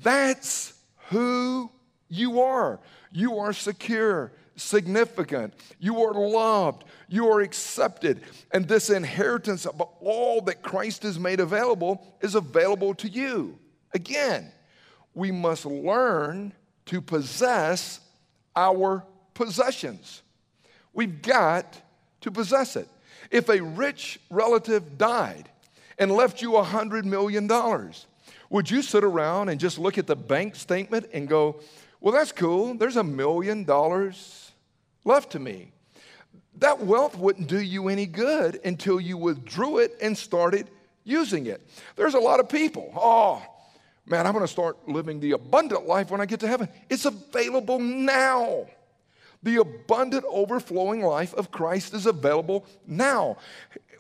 That's 0.03 0.75
who 1.09 1.71
you 2.09 2.41
are. 2.43 2.81
You 3.11 3.39
are 3.39 3.53
secure, 3.53 4.33
significant. 4.57 5.55
You 5.79 6.03
are 6.03 6.13
loved. 6.13 6.85
You 7.09 7.29
are 7.29 7.41
accepted. 7.41 8.21
And 8.53 8.67
this 8.67 8.91
inheritance 8.91 9.67
of 9.67 9.81
all 9.81 10.41
that 10.43 10.63
Christ 10.63 11.03
has 11.05 11.19
made 11.19 11.41
available 11.41 12.17
is 12.21 12.35
available 12.35 12.95
to 12.97 13.09
you. 13.09 13.59
Again, 13.95 14.51
we 15.15 15.31
must 15.31 15.65
learn 15.65 16.53
to 16.87 17.01
possess 17.01 18.01
our 18.55 19.05
possessions. 19.35 20.23
We've 20.93 21.23
got 21.23 21.81
to 22.23 22.31
possess 22.31 22.77
it. 22.77 22.89
If 23.31 23.49
a 23.49 23.61
rich 23.61 24.21
relative 24.31 24.99
died 24.99 25.49
and 25.99 26.13
left 26.13 26.43
you 26.43 26.57
a 26.57 26.65
$100 26.65 27.05
million, 27.05 27.49
would 28.51 28.71
you 28.71 28.83
sit 28.83 29.05
around 29.05 29.49
and 29.49 29.59
just 29.61 29.79
look 29.79 29.99
at 29.99 30.07
the 30.07 30.17
bank 30.17 30.57
statement 30.57 31.09
and 31.13 31.29
go, 31.29 31.61
well, 32.01 32.13
that's 32.13 32.33
cool. 32.33 32.75
There's 32.75 32.97
a 32.97 33.05
million 33.05 33.65
dollars 33.65 34.53
left 35.05 35.33
to 35.33 35.39
me. 35.39 35.73
That 36.59 36.81
wealth 36.81 37.17
wouldn't 37.19 37.49
do 37.49 37.61
you 37.61 37.89
any 37.89 38.07
good 38.07 38.61
until 38.65 39.01
you 39.01 39.17
withdrew 39.19 39.79
it 39.79 39.97
and 40.01 40.17
started 40.17 40.69
using 41.05 41.47
it. 41.47 41.67
There's 41.97 42.15
a 42.15 42.19
lot 42.19 42.41
of 42.41 42.49
people, 42.49 42.93
oh, 42.97 43.43
man, 44.07 44.27
I'm 44.27 44.33
going 44.33 44.45
to 44.45 44.51
start 44.51 44.89
living 44.89 45.21
the 45.21 45.33
abundant 45.33 45.87
life 45.87 46.11
when 46.11 46.21
I 46.21 46.27
get 46.27 46.41
to 46.41 46.49
heaven. 46.49 46.69
It's 46.89 47.05
available 47.05 47.79
now. 47.79 48.67
The 49.43 49.57
abundant, 49.57 50.25
overflowing 50.29 51.03
life 51.03 51.35
of 51.35 51.51
Christ 51.51 51.95
is 51.95 52.07
available 52.07 52.67
now. 52.87 53.37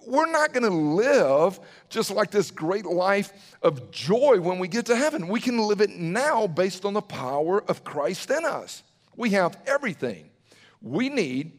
We're 0.06 0.30
not 0.30 0.52
going 0.52 0.62
to 0.62 0.70
live 0.70 1.58
just 1.88 2.10
like 2.10 2.30
this 2.30 2.50
great 2.50 2.86
life 2.86 3.32
of 3.62 3.90
joy 3.90 4.38
when 4.40 4.58
we 4.58 4.68
get 4.68 4.86
to 4.86 4.96
heaven. 4.96 5.28
We 5.28 5.40
can 5.40 5.58
live 5.58 5.80
it 5.80 5.90
now 5.90 6.46
based 6.46 6.84
on 6.84 6.94
the 6.94 7.02
power 7.02 7.62
of 7.68 7.82
Christ 7.82 8.30
in 8.30 8.44
us. 8.44 8.82
We 9.16 9.30
have 9.30 9.58
everything 9.66 10.30
we 10.80 11.08
need, 11.08 11.52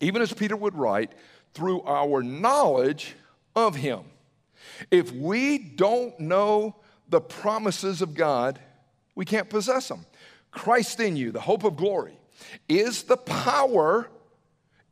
even 0.00 0.22
as 0.22 0.32
Peter 0.32 0.56
would 0.56 0.74
write, 0.74 1.12
through 1.52 1.82
our 1.82 2.22
knowledge 2.22 3.14
of 3.56 3.74
Him. 3.74 4.04
If 4.90 5.12
we 5.12 5.58
don't 5.58 6.18
know 6.20 6.76
the 7.08 7.20
promises 7.20 8.02
of 8.02 8.14
God, 8.14 8.58
we 9.14 9.24
can't 9.24 9.50
possess 9.50 9.88
them. 9.88 10.06
Christ 10.50 11.00
in 11.00 11.16
you, 11.16 11.32
the 11.32 11.40
hope 11.40 11.64
of 11.64 11.76
glory, 11.76 12.18
is 12.68 13.02
the 13.04 13.16
power 13.16 14.08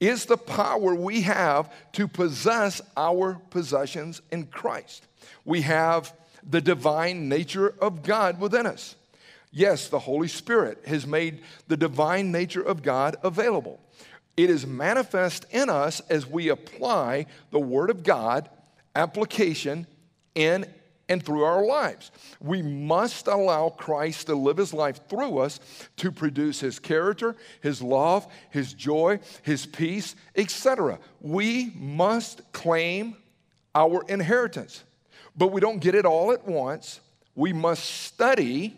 is 0.03 0.25
the 0.25 0.37
power 0.37 0.97
we 0.97 1.21
have 1.21 1.73
to 1.93 2.09
possess 2.09 2.81
our 2.97 3.35
possessions 3.51 4.21
in 4.33 4.47
Christ. 4.47 5.07
We 5.45 5.63
have 5.63 6.13
the 6.43 6.61
divine 6.61 7.29
nature 7.29 7.73
of 7.81 8.03
God 8.03 8.41
within 8.41 8.67
us. 8.67 8.97
Yes, 9.53 9.89
the 9.89 10.01
Holy 10.01 10.27
Spirit 10.27 10.87
has 10.87 11.07
made 11.07 11.43
the 11.69 11.77
divine 11.77 12.33
nature 12.33 12.63
of 12.63 12.83
God 12.83 13.15
available. 13.23 13.79
It 14.37 14.51
is 14.51 14.67
manifest 14.67 15.47
in 15.53 15.71
us 15.71 16.01
as 16.11 16.27
we 16.27 16.49
apply 16.49 17.27
the 17.53 17.61
Word 17.61 17.89
of 17.89 18.03
God, 18.03 18.49
application 18.97 19.87
in 20.35 20.67
and 21.09 21.23
through 21.23 21.45
our 21.45 21.65
lives. 21.65 22.11
We 22.41 22.63
must 22.63 23.27
allow 23.27 23.71
Christ 23.71 24.27
to 24.27 24.35
live 24.35 24.57
his 24.57 24.73
life 24.73 25.01
through 25.09 25.39
us 25.39 25.61
to 25.99 26.11
produce 26.11 26.61
his 26.61 26.79
character, 26.79 27.37
his 27.61 27.83
love, 27.83 28.27
his 28.51 28.73
joy, 28.73 29.21
his 29.43 29.67
peace, 29.67 30.15
etc. 30.37 30.99
We 31.21 31.73
must 31.77 32.53
claim 32.53 33.17
our 33.75 34.05
inheritance. 34.09 34.85
But 35.37 35.49
we 35.49 35.61
don't 35.61 35.81
get 35.81 35.95
it 35.95 36.05
all 36.05 36.33
at 36.33 36.47
once. 36.47 37.01
We 37.35 37.53
must 37.53 37.85
study 37.85 38.77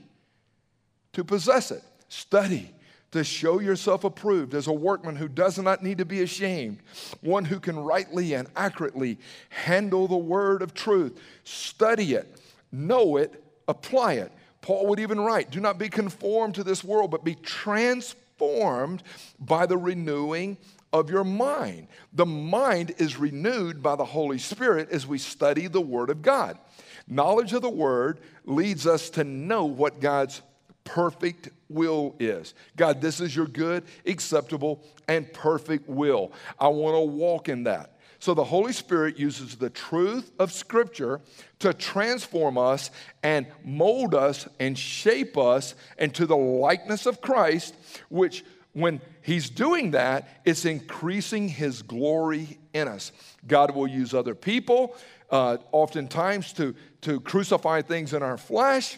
to 1.13 1.25
possess 1.25 1.71
it. 1.71 1.83
Study 2.09 2.71
to 3.15 3.23
show 3.23 3.61
yourself 3.61 4.03
approved 4.03 4.55
as 4.55 4.67
a 4.67 4.73
workman 4.73 5.15
who 5.15 5.29
does 5.29 5.57
not 5.57 5.85
need 5.85 5.99
to 5.99 6.05
be 6.05 6.23
ashamed, 6.23 6.81
one 7.21 7.45
who 7.45 7.61
can 7.61 7.79
rightly 7.79 8.35
and 8.35 8.49
accurately 8.57 9.19
handle 9.51 10.09
the 10.09 10.17
word 10.17 10.63
of 10.63 10.75
truth. 10.75 11.21
Study 11.45 12.15
it, 12.15 12.41
know 12.73 13.17
it, 13.17 13.41
apply 13.69 14.15
it. 14.15 14.33
Paul 14.63 14.89
would 14.89 14.99
even 14.99 15.21
write, 15.21 15.53
Do 15.53 15.61
not 15.61 15.79
be 15.79 15.89
conformed 15.89 16.57
to 16.57 16.65
this 16.65 16.83
world, 16.83 17.13
but 17.13 17.23
be 17.23 17.37
transformed 17.37 19.05
by 19.39 19.67
the 19.67 19.79
renewing 19.79 20.57
of 20.93 21.09
your 21.09 21.23
mind. 21.23 21.87
The 22.15 22.27
mind 22.27 22.97
is 22.99 23.17
renewed 23.17 23.81
by 23.81 23.95
the 23.95 24.05
Holy 24.05 24.39
Spirit 24.39 24.91
as 24.91 25.07
we 25.07 25.19
study 25.19 25.69
the 25.69 25.81
Word 25.81 26.11
of 26.11 26.21
God. 26.21 26.59
Knowledge 27.07 27.53
of 27.53 27.63
the 27.63 27.71
Word 27.71 28.19
leads 28.45 28.89
us 28.89 29.09
to 29.11 29.23
know 29.23 29.67
what 29.67 30.01
God's 30.01 30.43
perfect 30.83 31.49
will 31.75 32.15
is. 32.19 32.55
God, 32.77 33.01
this 33.01 33.21
is 33.21 33.35
your 33.35 33.47
good, 33.47 33.85
acceptable, 34.07 34.83
and 35.09 35.31
perfect 35.33 35.89
will. 35.89 36.33
I 36.59 36.69
want 36.69 36.95
to 36.95 37.01
walk 37.01 37.49
in 37.49 37.65
that. 37.65 37.91
So 38.25 38.33
the 38.33 38.45
Holy 38.45 38.73
Spirit 38.73 39.19
uses 39.19 39.57
the 39.57 39.69
truth 39.69 40.33
of 40.39 40.51
Scripture 40.51 41.21
to 41.59 41.75
transform 41.75 42.57
us 42.57 42.91
and 43.23 43.47
mold 43.63 44.15
us 44.15 44.49
and 44.59 44.79
shape 44.79 45.37
us 45.37 45.75
into 45.99 46.25
the 46.25 46.37
likeness 46.37 47.05
of 47.05 47.21
Christ, 47.21 47.75
which 48.09 48.43
when 48.73 49.03
He's 49.21 49.51
doing 49.51 49.91
that, 49.91 50.41
it's 50.47 50.65
increasing 50.65 51.49
His 51.49 51.83
glory 51.83 52.59
in 52.73 52.89
us. 52.89 53.13
God 53.47 53.75
will 53.75 53.87
use 53.87 54.15
other 54.15 54.35
people, 54.35 54.97
uh, 55.31 55.59
oftentimes, 55.71 56.55
to, 56.55 56.75
to 57.03 57.21
crucify 57.21 57.83
things 57.83 58.15
in 58.15 58.23
our 58.23 58.39
flesh 58.39 58.97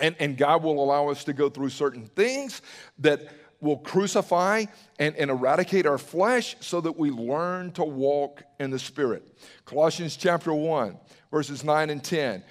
and, 0.00 0.16
and 0.18 0.36
God 0.36 0.62
will 0.62 0.82
allow 0.82 1.08
us 1.08 1.24
to 1.24 1.32
go 1.32 1.48
through 1.48 1.70
certain 1.70 2.06
things 2.06 2.62
that 2.98 3.28
will 3.60 3.78
crucify 3.78 4.64
and, 4.98 5.16
and 5.16 5.30
eradicate 5.30 5.86
our 5.86 5.98
flesh 5.98 6.56
so 6.60 6.80
that 6.80 6.98
we 6.98 7.10
learn 7.10 7.72
to 7.72 7.84
walk 7.84 8.42
in 8.60 8.70
the 8.70 8.78
Spirit. 8.78 9.24
Colossians 9.64 10.16
chapter 10.16 10.52
1, 10.52 10.96
verses 11.30 11.64
9 11.64 11.90
and 11.90 12.02
10. 12.02 12.42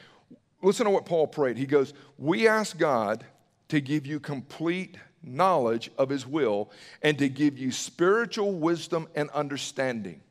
Listen 0.62 0.86
to 0.86 0.92
what 0.92 1.06
Paul 1.06 1.28
prayed. 1.28 1.58
He 1.58 1.66
goes, 1.66 1.94
We 2.18 2.48
ask 2.48 2.78
God 2.78 3.24
to 3.70 3.80
give 3.80 4.06
you 4.06 4.20
complete 4.20 4.98
knowledge 5.24 5.92
of 5.98 6.10
His 6.10 6.26
will 6.26 6.72
and 7.02 7.18
to 7.20 7.30
give 7.30 7.58
you 7.58 7.72
spiritual 7.72 8.54
wisdom 8.54 9.08
and 9.16 9.30
understanding. 9.32 10.22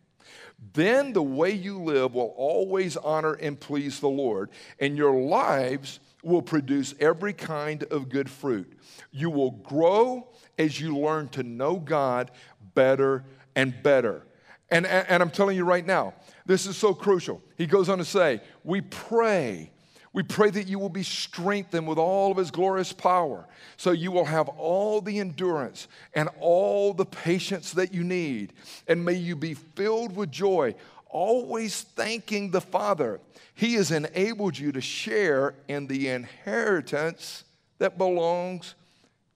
Then 0.73 1.13
the 1.13 1.23
way 1.23 1.53
you 1.53 1.79
live 1.83 2.15
will 2.15 2.35
always 2.37 2.97
honor 2.97 3.35
and 3.35 3.61
please 3.61 4.01
the 4.01 4.09
Lord, 4.09 4.51
and 4.81 4.97
your 4.97 5.15
lives 5.15 6.01
will 6.27 6.43
produce 6.43 6.95
every 6.99 7.33
kind 7.33 7.85
of 7.85 8.09
good 8.09 8.29
fruit. 8.29 8.71
You 9.13 9.31
will 9.31 9.53
grow 9.53 10.29
as 10.59 10.81
you 10.81 10.99
learn 10.99 11.29
to 11.31 11.43
know 11.43 11.77
God 11.77 12.33
better 12.75 13.25
and 13.55 13.75
better. 13.83 14.27
And, 14.69 14.85
and, 14.87 15.23
I'm 15.23 15.31
telling 15.31 15.57
you 15.57 15.65
right 15.65 15.87
now, 15.87 16.15
this 16.45 16.67
is 16.67 16.77
so 16.77 16.93
crucial. 16.93 17.41
He 17.57 17.67
goes 17.67 17.89
on 17.89 17.99
to 17.99 18.05
say, 18.05 18.41
We 18.65 18.81
pray. 18.81 19.71
We 20.13 20.25
pray 20.25 20.51
that 20.51 20.67
you 20.67 20.79
will 20.79 20.89
be 20.89 21.03
strengthened 21.03 21.87
with 21.87 21.99
all 21.99 22.33
of 22.33 22.39
his 22.39 22.51
glorious 22.51 22.93
power, 22.93 23.47
so 23.77 23.91
you 23.91 24.11
will 24.11 24.25
have 24.25 24.49
all 24.49 25.03
the 25.03 25.21
endurance 25.21 25.89
and 26.15 26.31
all 26.41 26.95
the 26.95 27.05
patience 27.05 27.73
that 27.73 27.93
you 27.93 28.03
need. 28.03 28.55
And 28.89 29.05
may 29.05 29.13
you 29.13 29.37
be 29.37 29.53
filled 29.53 30.17
with 30.17 30.31
joy, 30.31 30.75
always 31.11 31.83
thanking 31.83 32.51
the 32.51 32.63
Father 32.63 33.21
he 33.57 33.73
has 33.75 33.91
enabled 33.91 34.59
you 34.59 34.71
to 34.73 34.83
share 34.83 35.55
in 35.67 35.87
the 35.87 36.09
inheritance 36.09 37.43
that 37.79 37.97
belongs 37.97 38.75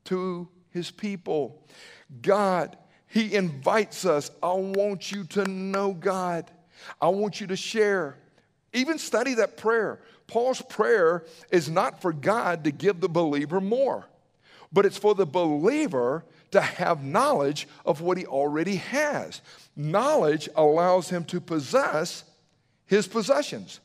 to 0.05 0.47
His 0.73 0.91
people. 0.91 1.67
God, 2.21 2.77
He 3.07 3.35
invites 3.35 4.05
us. 4.05 4.31
I 4.43 4.53
want 4.53 5.11
you 5.11 5.25
to 5.25 5.47
know 5.47 5.95
God. 5.95 6.51
I 7.01 7.09
want 7.09 7.41
you 7.41 7.47
to 7.47 7.57
share. 7.57 8.19
Even 8.75 8.99
study 8.99 9.33
that 9.35 9.57
prayer. 9.57 10.03
Paul's 10.27 10.61
prayer 10.61 11.25
is 11.51 11.71
not 11.71 12.03
for 12.03 12.13
God 12.13 12.65
to 12.65 12.71
give 12.71 13.01
the 13.01 13.09
believer 13.09 13.59
more, 13.59 14.07
but 14.71 14.85
it's 14.85 14.99
for 14.99 15.15
the 15.15 15.25
believer 15.25 16.27
to 16.51 16.61
have 16.61 17.03
knowledge 17.03 17.67
of 17.87 18.03
what 18.03 18.19
he 18.19 18.27
already 18.27 18.77
has. 18.77 19.41
Knowledge 19.75 20.51
allows 20.55 21.09
him 21.09 21.25
to 21.25 21.41
possess 21.41 22.25
his 22.85 23.09
possessions. 23.09 23.81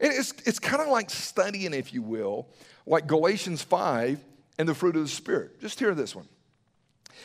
It's, 0.00 0.32
it's 0.46 0.58
kind 0.58 0.82
of 0.82 0.88
like 0.88 1.10
studying, 1.10 1.74
if 1.74 1.92
you 1.92 2.02
will, 2.02 2.48
like 2.86 3.06
Galatians 3.06 3.62
5 3.62 4.18
and 4.58 4.68
the 4.68 4.74
fruit 4.74 4.96
of 4.96 5.02
the 5.02 5.08
Spirit. 5.08 5.60
Just 5.60 5.78
hear 5.78 5.94
this 5.94 6.16
one. 6.16 6.26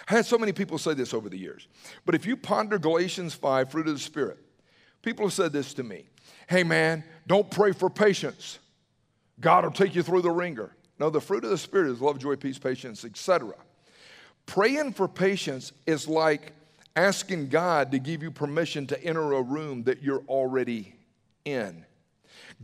I 0.09 0.15
had 0.15 0.25
so 0.25 0.37
many 0.37 0.51
people 0.51 0.77
say 0.77 0.93
this 0.93 1.13
over 1.13 1.29
the 1.29 1.37
years. 1.37 1.67
But 2.05 2.15
if 2.15 2.25
you 2.25 2.35
ponder 2.35 2.77
Galatians 2.77 3.33
5, 3.33 3.71
fruit 3.71 3.87
of 3.87 3.93
the 3.93 3.99
Spirit, 3.99 4.37
people 5.01 5.25
have 5.25 5.33
said 5.33 5.53
this 5.53 5.73
to 5.75 5.83
me 5.83 6.05
Hey, 6.47 6.63
man, 6.63 7.03
don't 7.27 7.49
pray 7.49 7.71
for 7.71 7.89
patience. 7.89 8.59
God 9.39 9.63
will 9.63 9.71
take 9.71 9.95
you 9.95 10.03
through 10.03 10.21
the 10.21 10.31
wringer. 10.31 10.75
No, 10.99 11.09
the 11.09 11.21
fruit 11.21 11.43
of 11.43 11.49
the 11.49 11.57
Spirit 11.57 11.91
is 11.91 12.01
love, 12.01 12.19
joy, 12.19 12.35
peace, 12.35 12.57
patience, 12.57 13.03
etc. 13.03 13.53
Praying 14.45 14.93
for 14.93 15.07
patience 15.07 15.71
is 15.85 16.07
like 16.07 16.53
asking 16.95 17.49
God 17.49 17.91
to 17.91 17.99
give 17.99 18.21
you 18.21 18.31
permission 18.31 18.87
to 18.87 19.03
enter 19.03 19.33
a 19.33 19.41
room 19.41 19.83
that 19.83 20.03
you're 20.03 20.23
already 20.27 20.95
in. 21.43 21.85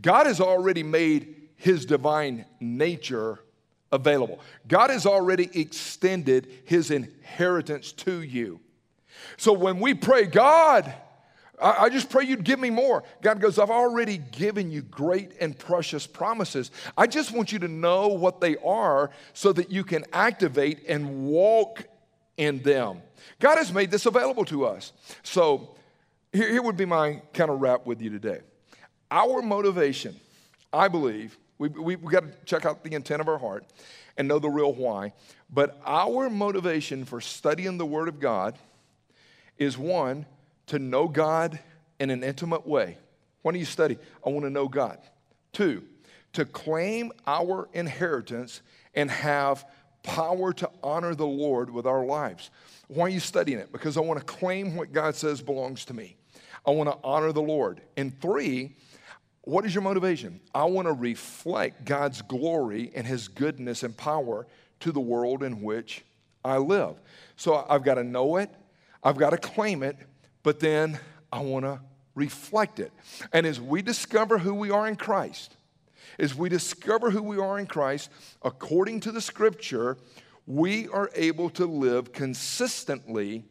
God 0.00 0.26
has 0.26 0.40
already 0.40 0.82
made 0.82 1.36
his 1.56 1.86
divine 1.86 2.46
nature 2.60 3.40
available. 3.92 4.40
God 4.66 4.90
has 4.90 5.06
already 5.06 5.50
extended 5.54 6.48
his 6.64 6.90
inheritance 6.90 7.92
to 7.92 8.22
you. 8.22 8.60
So 9.36 9.52
when 9.52 9.78
we 9.78 9.94
pray, 9.94 10.24
God, 10.24 10.92
I, 11.60 11.88
just 11.90 12.10
pray 12.10 12.24
you'd 12.24 12.42
give 12.42 12.58
me 12.58 12.70
more. 12.70 13.04
God 13.20 13.40
goes, 13.40 13.58
I've 13.58 13.70
already 13.70 14.18
given 14.18 14.70
you 14.70 14.82
great 14.82 15.32
and 15.40 15.56
precious 15.56 16.06
promises. 16.06 16.70
I 16.96 17.06
just 17.06 17.30
want 17.30 17.52
you 17.52 17.60
to 17.60 17.68
know 17.68 18.08
what 18.08 18.40
they 18.40 18.56
are 18.56 19.10
so 19.32 19.52
that 19.52 19.70
you 19.70 19.84
can 19.84 20.04
activate 20.12 20.80
and 20.88 21.26
walk 21.26 21.84
in 22.36 22.62
them. 22.62 23.02
God 23.38 23.58
has 23.58 23.72
made 23.72 23.90
this 23.90 24.06
available 24.06 24.44
to 24.46 24.66
us. 24.66 24.92
So 25.22 25.76
here, 26.32 26.50
here 26.50 26.62
would 26.62 26.76
be 26.76 26.86
my 26.86 27.22
kind 27.32 27.50
of 27.50 27.60
wrap 27.60 27.86
with 27.86 28.00
you 28.02 28.10
today. 28.10 28.40
Our 29.12 29.42
motivation, 29.42 30.18
I 30.72 30.88
believe, 30.88 31.36
we, 31.58 31.68
we, 31.68 31.96
we 31.96 32.10
got 32.10 32.22
to 32.22 32.32
check 32.46 32.64
out 32.64 32.82
the 32.82 32.94
intent 32.94 33.20
of 33.20 33.28
our 33.28 33.36
heart 33.36 33.66
and 34.16 34.26
know 34.26 34.38
the 34.38 34.48
real 34.48 34.72
why. 34.72 35.12
But 35.52 35.78
our 35.84 36.30
motivation 36.30 37.04
for 37.04 37.20
studying 37.20 37.76
the 37.76 37.84
Word 37.84 38.08
of 38.08 38.20
God 38.20 38.56
is 39.58 39.76
one, 39.76 40.24
to 40.68 40.78
know 40.78 41.08
God 41.08 41.58
in 42.00 42.08
an 42.08 42.24
intimate 42.24 42.66
way. 42.66 42.96
When 43.42 43.52
do 43.52 43.58
you 43.58 43.66
study? 43.66 43.98
I 44.24 44.30
want 44.30 44.46
to 44.46 44.50
know 44.50 44.66
God. 44.66 44.98
Two, 45.52 45.82
to 46.32 46.46
claim 46.46 47.12
our 47.26 47.68
inheritance 47.74 48.62
and 48.94 49.10
have 49.10 49.66
power 50.02 50.54
to 50.54 50.70
honor 50.82 51.14
the 51.14 51.26
Lord 51.26 51.68
with 51.68 51.84
our 51.84 52.06
lives. 52.06 52.48
Why 52.88 53.04
are 53.04 53.10
you 53.10 53.20
studying 53.20 53.58
it? 53.58 53.72
Because 53.72 53.98
I 53.98 54.00
want 54.00 54.20
to 54.20 54.24
claim 54.24 54.74
what 54.74 54.90
God 54.90 55.16
says 55.16 55.42
belongs 55.42 55.84
to 55.84 55.94
me. 55.94 56.16
I 56.66 56.70
want 56.70 56.88
to 56.88 56.96
honor 57.04 57.32
the 57.32 57.42
Lord. 57.42 57.82
And 57.98 58.18
three, 58.22 58.74
what 59.42 59.64
is 59.64 59.74
your 59.74 59.82
motivation? 59.82 60.40
I 60.54 60.64
want 60.64 60.86
to 60.86 60.92
reflect 60.92 61.84
God's 61.84 62.22
glory 62.22 62.92
and 62.94 63.06
His 63.06 63.28
goodness 63.28 63.82
and 63.82 63.96
power 63.96 64.46
to 64.80 64.92
the 64.92 65.00
world 65.00 65.42
in 65.42 65.62
which 65.62 66.04
I 66.44 66.58
live. 66.58 66.96
So 67.36 67.66
I've 67.68 67.84
got 67.84 67.94
to 67.94 68.04
know 68.04 68.36
it, 68.36 68.50
I've 69.02 69.16
got 69.16 69.30
to 69.30 69.38
claim 69.38 69.82
it, 69.82 69.96
but 70.42 70.60
then 70.60 70.98
I 71.32 71.40
want 71.40 71.64
to 71.64 71.80
reflect 72.14 72.78
it. 72.78 72.92
And 73.32 73.46
as 73.46 73.60
we 73.60 73.82
discover 73.82 74.38
who 74.38 74.54
we 74.54 74.70
are 74.70 74.86
in 74.86 74.96
Christ, 74.96 75.56
as 76.18 76.34
we 76.34 76.48
discover 76.48 77.10
who 77.10 77.22
we 77.22 77.38
are 77.38 77.58
in 77.58 77.66
Christ, 77.66 78.10
according 78.42 79.00
to 79.00 79.12
the 79.12 79.20
scripture, 79.20 79.96
we 80.46 80.88
are 80.88 81.10
able 81.14 81.50
to 81.50 81.66
live 81.66 82.12
consistently 82.12 83.44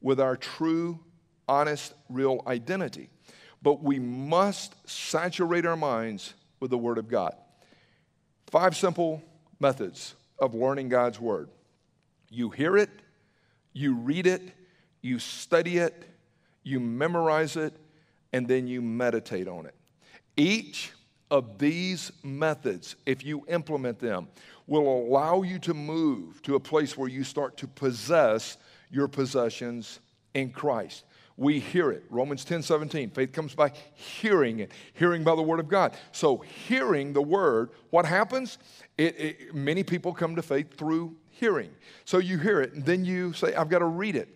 with 0.00 0.20
our 0.20 0.36
true, 0.36 1.00
honest, 1.48 1.94
real 2.08 2.42
identity. 2.46 3.10
But 3.64 3.82
we 3.82 3.98
must 3.98 4.74
saturate 4.88 5.64
our 5.64 5.76
minds 5.76 6.34
with 6.60 6.70
the 6.70 6.76
Word 6.76 6.98
of 6.98 7.08
God. 7.08 7.34
Five 8.48 8.76
simple 8.76 9.22
methods 9.58 10.14
of 10.38 10.54
learning 10.54 10.90
God's 10.90 11.18
Word 11.18 11.48
you 12.28 12.50
hear 12.50 12.76
it, 12.76 12.90
you 13.72 13.94
read 13.94 14.26
it, 14.26 14.42
you 15.00 15.18
study 15.18 15.78
it, 15.78 15.94
you 16.62 16.80
memorize 16.80 17.56
it, 17.56 17.72
and 18.32 18.48
then 18.48 18.66
you 18.66 18.82
meditate 18.82 19.46
on 19.46 19.66
it. 19.66 19.74
Each 20.36 20.92
of 21.30 21.58
these 21.58 22.10
methods, 22.22 22.96
if 23.06 23.24
you 23.24 23.44
implement 23.48 23.98
them, 23.98 24.28
will 24.66 24.88
allow 24.88 25.42
you 25.42 25.58
to 25.60 25.74
move 25.74 26.42
to 26.42 26.56
a 26.56 26.60
place 26.60 26.98
where 26.98 27.08
you 27.08 27.22
start 27.22 27.56
to 27.58 27.68
possess 27.68 28.58
your 28.90 29.08
possessions 29.08 30.00
in 30.34 30.50
Christ. 30.50 31.04
We 31.36 31.58
hear 31.58 31.90
it. 31.90 32.04
Romans 32.10 32.44
10 32.44 32.62
17. 32.62 33.10
Faith 33.10 33.32
comes 33.32 33.54
by 33.54 33.72
hearing 33.94 34.60
it, 34.60 34.70
hearing 34.92 35.24
by 35.24 35.34
the 35.34 35.42
word 35.42 35.60
of 35.60 35.68
God. 35.68 35.94
So, 36.12 36.38
hearing 36.38 37.12
the 37.12 37.22
word, 37.22 37.70
what 37.90 38.04
happens? 38.04 38.58
It, 38.96 39.18
it, 39.18 39.54
many 39.54 39.82
people 39.82 40.14
come 40.14 40.36
to 40.36 40.42
faith 40.42 40.76
through 40.76 41.16
hearing. 41.30 41.70
So, 42.04 42.18
you 42.18 42.38
hear 42.38 42.60
it, 42.60 42.74
and 42.74 42.84
then 42.84 43.04
you 43.04 43.32
say, 43.32 43.54
I've 43.54 43.68
got 43.68 43.80
to 43.80 43.86
read 43.86 44.14
it 44.14 44.28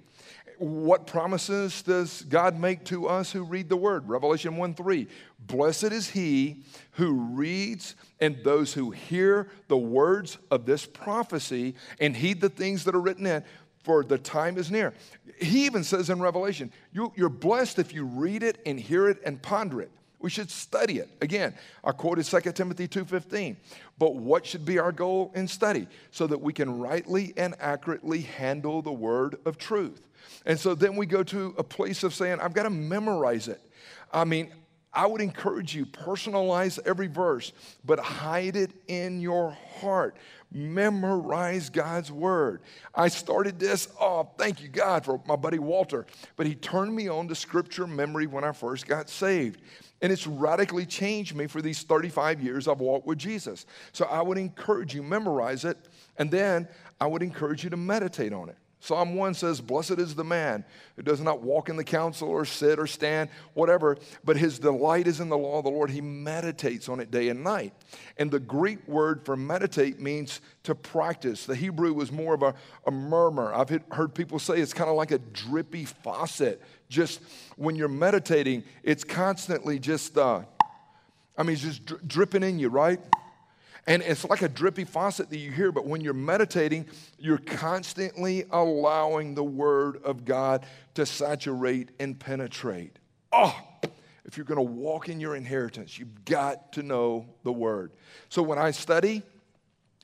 what 0.59 1.07
promises 1.07 1.83
does 1.83 2.23
God 2.23 2.59
make 2.59 2.85
to 2.87 3.07
us 3.07 3.31
who 3.31 3.45
read 3.45 3.69
the 3.69 3.77
word? 3.77 4.09
Revelation 4.09 4.57
1 4.57 4.75
3. 4.75 5.07
Blessed 5.39 5.85
is 5.85 6.11
he 6.11 6.63
who 6.93 7.13
reads 7.13 7.95
and 8.21 8.39
those 8.43 8.75
who 8.75 8.91
hear 8.91 9.49
the 9.69 9.77
words 9.77 10.39
of 10.51 10.67
this 10.67 10.85
prophecy 10.85 11.75
and 12.01 12.17
heed 12.17 12.41
the 12.41 12.49
things 12.49 12.85
that 12.85 12.95
are 12.95 13.01
written 13.01 13.27
in, 13.27 13.45
for 13.83 14.05
the 14.05 14.19
time 14.19 14.59
is 14.59 14.71
near. 14.71 14.93
He 15.41 15.67
even 15.67 15.85
says 15.85 16.11
in 16.11 16.21
Revelation, 16.21 16.73
you, 16.93 17.13
are 17.21 17.29
blessed 17.29 17.79
if 17.79 17.95
you 17.95 18.05
read 18.05 18.43
it 18.43 18.59
and 18.67 18.79
hear 18.79 19.09
it 19.09 19.19
and 19.25 19.41
ponder 19.41 19.81
it. 19.81 19.91
We 20.21 20.31
should 20.31 20.51
study 20.51 20.99
it. 20.99 21.09
Again, 21.21 21.55
I 21.85 21.93
quoted 21.93 22.25
2 22.25 22.53
Timothy 22.53 22.89
2:15. 22.89 23.57
But 23.99 24.17
what 24.17 24.45
should 24.45 24.65
be 24.65 24.79
our 24.79 24.91
goal 24.91 25.31
in 25.35 25.47
study? 25.47 25.87
So 26.11 26.27
that 26.27 26.41
we 26.41 26.53
can 26.53 26.79
rightly 26.79 27.33
and 27.37 27.55
accurately 27.61 28.23
handle 28.23 28.83
the 28.83 28.93
word 28.93 29.37
of 29.45 29.59
truth. 29.59 30.09
And 30.45 30.59
so 30.59 30.75
then 30.75 30.97
we 30.97 31.07
go 31.07 31.23
to 31.23 31.55
a 31.57 31.63
place 31.63 32.03
of 32.03 32.15
saying, 32.15 32.41
I've 32.41 32.53
got 32.53 32.65
to 32.65 32.71
memorize 32.71 33.49
it. 33.49 33.61
I 34.13 34.25
mean, 34.25 34.53
I 34.93 35.07
would 35.07 35.21
encourage 35.21 35.75
you, 35.75 35.87
personalize 35.87 36.79
every 36.85 37.07
verse, 37.07 37.53
but 37.85 38.01
hide 38.01 38.57
it 38.57 38.73
in 38.89 39.21
your 39.21 39.57
heart. 39.81 40.17
Memorize 40.51 41.69
God's 41.69 42.11
word. 42.11 42.63
I 42.95 43.09
started 43.09 43.59
this, 43.59 43.89
oh, 44.01 44.31
thank 44.39 44.63
you, 44.63 44.69
God, 44.69 45.05
for 45.05 45.21
my 45.27 45.37
buddy 45.37 45.59
Walter, 45.59 46.07
but 46.37 46.47
he 46.47 46.55
turned 46.55 46.95
me 46.95 47.09
on 47.09 47.29
to 47.29 47.35
scripture 47.35 47.87
memory 47.87 48.27
when 48.27 48.45
I 48.45 48.53
first 48.53 48.87
got 48.87 49.11
saved. 49.11 49.61
And 50.01 50.13
it's 50.13 50.27
radically 50.27 50.87
changed 50.87 51.35
me 51.35 51.49
for 51.49 51.61
these 51.61 51.83
35 51.83 52.41
years 52.41 52.69
I've 52.69 52.81
walked 52.81 53.07
with 53.07 53.19
Jesus. 53.19 53.67
So 53.93 54.07
I 54.07 54.23
would 54.23 54.39
encourage 54.39 54.95
you, 54.95 55.03
memorize 55.03 55.65
it, 55.65 55.77
and 56.19 56.31
then 56.31 56.69
I 57.01 57.07
would 57.07 57.23
encourage 57.23 57.65
you 57.65 57.71
to 57.71 57.77
meditate 57.77 58.33
on 58.33 58.49
it. 58.49 58.57
Psalm 58.81 59.17
1 59.17 59.35
says, 59.35 59.61
Blessed 59.61 59.99
is 59.99 60.15
the 60.15 60.25
man 60.25 60.65
who 60.95 61.03
does 61.03 61.21
not 61.21 61.43
walk 61.43 61.69
in 61.69 61.77
the 61.77 61.85
counsel 61.85 62.29
or 62.29 62.45
sit 62.45 62.79
or 62.79 62.87
stand, 62.87 63.29
whatever, 63.55 63.97
but 64.25 64.37
his 64.37 64.61
delight 64.61 65.09
is 65.09 65.19
in 65.19 65.29
the 65.29 65.37
law 65.37 65.59
of 65.59 65.65
the 65.65 65.71
Lord. 65.71 65.91
He 65.91 66.01
meditates 66.01 66.89
on 66.89 67.01
it 67.01 67.11
day 67.11 67.29
and 67.29 67.43
night. 67.43 67.73
And 68.19 68.31
the 68.31 68.39
Greek 68.39 68.87
word 68.87 69.25
for 69.25 69.37
meditate 69.37 69.99
means 69.99 70.41
to 70.63 70.77
practice. 70.77 71.45
The 71.45 71.57
Hebrew 71.57 71.93
was 71.93 72.13
more 72.13 72.35
of 72.35 72.43
a, 72.43 72.55
a 72.87 72.93
murmur. 72.93 73.53
I've 73.53 73.71
heard 73.91 74.15
people 74.15 74.39
say 74.39 74.61
it's 74.61 74.75
kind 74.75 74.89
of 74.89 74.95
like 74.95 75.11
a 75.11 75.19
drippy 75.19 75.85
faucet. 75.85 76.63
Just 76.89 77.21
when 77.57 77.75
you're 77.75 77.89
meditating, 77.89 78.63
it's 78.85 79.03
constantly 79.03 79.81
just, 79.81 80.17
uh, 80.17 80.43
I 81.37 81.43
mean, 81.43 81.55
it's 81.55 81.63
just 81.63 81.85
dri- 81.85 81.99
dripping 82.07 82.45
in 82.45 82.61
you, 82.61 82.69
right? 82.69 83.01
And 83.89 84.03
it's 84.03 84.23
like 84.27 84.43
a 84.43 84.51
drippy 84.51 84.85
faucet 84.85 85.31
that 85.31 85.39
you 85.39 85.51
hear, 85.51 85.73
but 85.73 85.87
when 85.87 86.03
you're 86.03 86.13
meditating, 86.13 86.85
you're 87.19 87.39
constantly 87.39 88.45
allowing 88.51 89.35
the 89.35 89.43
Word 89.43 90.03
of 90.05 90.27
God 90.27 90.67
to 90.93 91.07
saturate 91.07 91.89
and 91.99 92.21
penetrate. 92.21 92.99
Oh, 93.33 93.59
if 94.27 94.37
you're 94.37 94.45
going 94.45 94.59
to 94.59 94.73
walk 94.73 95.09
in 95.09 95.21
your 95.21 95.35
inheritance, 95.35 95.99
you've 95.99 96.27
got 96.27 96.75
to 96.75 96.83
know 96.83 97.25
the 97.45 97.53
Word. 97.53 97.93
So 98.29 98.43
when 98.43 98.59
I 98.59 98.73
study, 98.73 99.23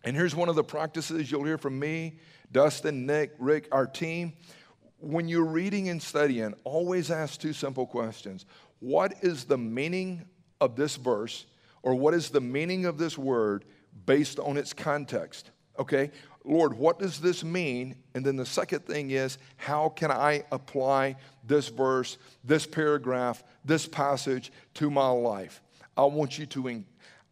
and 0.03 0.17
here's 0.17 0.35
one 0.35 0.49
of 0.49 0.57
the 0.57 0.65
practices 0.65 1.31
you'll 1.31 1.45
hear 1.45 1.59
from 1.59 1.79
me, 1.79 2.15
Dustin, 2.53 3.05
Nick, 3.05 3.33
Rick, 3.39 3.69
our 3.71 3.87
team. 3.87 4.33
When 4.99 5.29
you're 5.29 5.45
reading 5.45 5.91
and 5.91 6.03
studying, 6.03 6.55
always 6.65 7.11
ask 7.11 7.39
two 7.39 7.53
simple 7.53 7.87
questions 7.87 8.47
What 8.81 9.13
is 9.21 9.45
the 9.45 9.59
meaning 9.59 10.25
of 10.59 10.75
this 10.75 10.97
verse? 10.97 11.45
Or 11.85 11.95
what 11.95 12.15
is 12.15 12.31
the 12.31 12.41
meaning 12.41 12.87
of 12.87 12.97
this 12.97 13.19
word? 13.19 13.67
Based 14.07 14.39
on 14.39 14.57
its 14.57 14.73
context. 14.73 15.51
Okay, 15.79 16.11
Lord, 16.45 16.75
what 16.75 16.99
does 16.99 17.21
this 17.21 17.43
mean? 17.43 17.97
And 18.15 18.25
then 18.25 18.37
the 18.37 18.47
second 18.47 18.85
thing 18.85 19.11
is, 19.11 19.39
how 19.57 19.89
can 19.89 20.11
I 20.11 20.45
apply 20.53 21.17
this 21.47 21.69
verse, 21.69 22.19
this 22.45 22.67
paragraph, 22.67 23.43
this 23.65 23.87
passage 23.87 24.53
to 24.75 24.91
my 24.91 25.09
life? 25.09 25.63
I 25.97 26.05
want 26.05 26.39
you 26.39 26.47
to, 26.47 26.85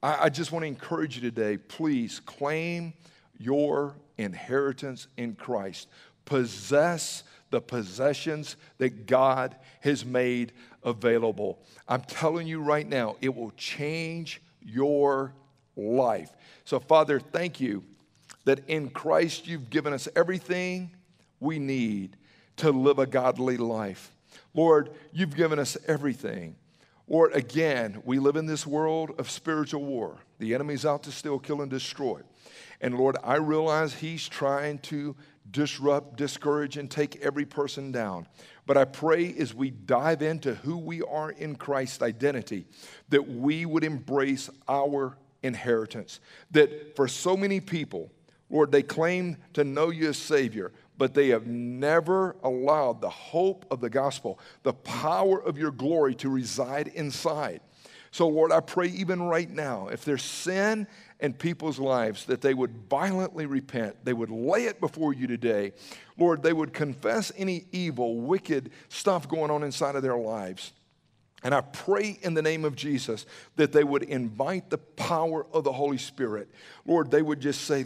I 0.02 0.28
just 0.28 0.50
want 0.50 0.62
to 0.62 0.66
encourage 0.66 1.16
you 1.16 1.22
today, 1.22 1.56
please 1.56 2.20
claim 2.20 2.94
your 3.38 3.96
inheritance 4.18 5.08
in 5.16 5.34
Christ. 5.34 5.88
Possess 6.24 7.24
the 7.50 7.60
possessions 7.60 8.56
that 8.78 9.06
God 9.06 9.56
has 9.80 10.04
made 10.04 10.52
available. 10.84 11.60
I'm 11.86 12.02
telling 12.02 12.46
you 12.46 12.60
right 12.62 12.88
now, 12.88 13.16
it 13.20 13.34
will 13.34 13.50
change 13.52 14.40
your 14.64 15.34
life. 15.76 16.30
So, 16.64 16.78
Father, 16.80 17.20
thank 17.20 17.60
you 17.60 17.84
that 18.44 18.68
in 18.68 18.90
Christ 18.90 19.46
you've 19.46 19.70
given 19.70 19.92
us 19.92 20.08
everything 20.16 20.90
we 21.40 21.58
need 21.58 22.16
to 22.56 22.70
live 22.70 22.98
a 22.98 23.06
godly 23.06 23.56
life. 23.56 24.12
Lord, 24.54 24.90
you've 25.12 25.36
given 25.36 25.58
us 25.58 25.76
everything. 25.86 26.56
Lord, 27.08 27.34
again, 27.34 28.00
we 28.04 28.18
live 28.18 28.36
in 28.36 28.46
this 28.46 28.66
world 28.66 29.12
of 29.18 29.30
spiritual 29.30 29.84
war. 29.84 30.18
The 30.38 30.54
enemy's 30.54 30.86
out 30.86 31.02
to 31.04 31.12
steal, 31.12 31.38
kill, 31.38 31.62
and 31.62 31.70
destroy. 31.70 32.20
And 32.80 32.96
Lord, 32.96 33.16
I 33.22 33.36
realize 33.36 33.94
he's 33.94 34.28
trying 34.28 34.78
to 34.80 35.14
disrupt, 35.50 36.16
discourage, 36.16 36.76
and 36.76 36.90
take 36.90 37.16
every 37.22 37.44
person 37.44 37.92
down. 37.92 38.26
But 38.66 38.76
I 38.76 38.84
pray 38.84 39.34
as 39.38 39.54
we 39.54 39.70
dive 39.70 40.22
into 40.22 40.54
who 40.54 40.78
we 40.78 41.02
are 41.02 41.30
in 41.30 41.56
Christ's 41.56 42.02
identity, 42.02 42.66
that 43.08 43.28
we 43.28 43.66
would 43.66 43.84
embrace 43.84 44.48
our 44.68 45.16
inheritance. 45.42 46.20
That 46.50 46.96
for 46.96 47.08
so 47.08 47.36
many 47.36 47.60
people, 47.60 48.10
Lord, 48.50 48.70
they 48.70 48.82
claim 48.82 49.38
to 49.54 49.64
know 49.64 49.90
you 49.90 50.10
as 50.10 50.18
Savior, 50.18 50.72
but 50.98 51.14
they 51.14 51.28
have 51.28 51.46
never 51.46 52.36
allowed 52.42 53.00
the 53.00 53.08
hope 53.08 53.64
of 53.70 53.80
the 53.80 53.90
gospel, 53.90 54.38
the 54.62 54.74
power 54.74 55.42
of 55.42 55.58
your 55.58 55.70
glory 55.70 56.14
to 56.16 56.28
reside 56.28 56.88
inside. 56.88 57.60
So, 58.10 58.28
Lord, 58.28 58.52
I 58.52 58.60
pray 58.60 58.88
even 58.88 59.22
right 59.22 59.48
now, 59.48 59.88
if 59.88 60.04
there's 60.04 60.22
sin 60.22 60.86
in 61.18 61.32
people's 61.32 61.78
lives, 61.78 62.26
that 62.26 62.42
they 62.42 62.52
would 62.52 62.90
violently 62.90 63.46
repent. 63.46 64.04
They 64.04 64.12
would 64.12 64.28
lay 64.28 64.66
it 64.66 64.80
before 64.80 65.14
you 65.14 65.26
today. 65.26 65.72
Lord, 66.18 66.42
they 66.42 66.52
would 66.52 66.74
confess 66.74 67.32
any 67.38 67.64
evil, 67.72 68.20
wicked 68.20 68.70
stuff 68.90 69.26
going 69.28 69.50
on 69.50 69.62
inside 69.62 69.96
of 69.96 70.02
their 70.02 70.18
lives. 70.18 70.74
And 71.44 71.54
I 71.54 71.60
pray 71.60 72.18
in 72.22 72.34
the 72.34 72.42
name 72.42 72.64
of 72.64 72.76
Jesus 72.76 73.26
that 73.56 73.72
they 73.72 73.84
would 73.84 74.04
invite 74.04 74.70
the 74.70 74.78
power 74.78 75.46
of 75.52 75.64
the 75.64 75.72
Holy 75.72 75.98
Spirit. 75.98 76.48
Lord, 76.86 77.10
they 77.10 77.22
would 77.22 77.40
just 77.40 77.62
say, 77.62 77.84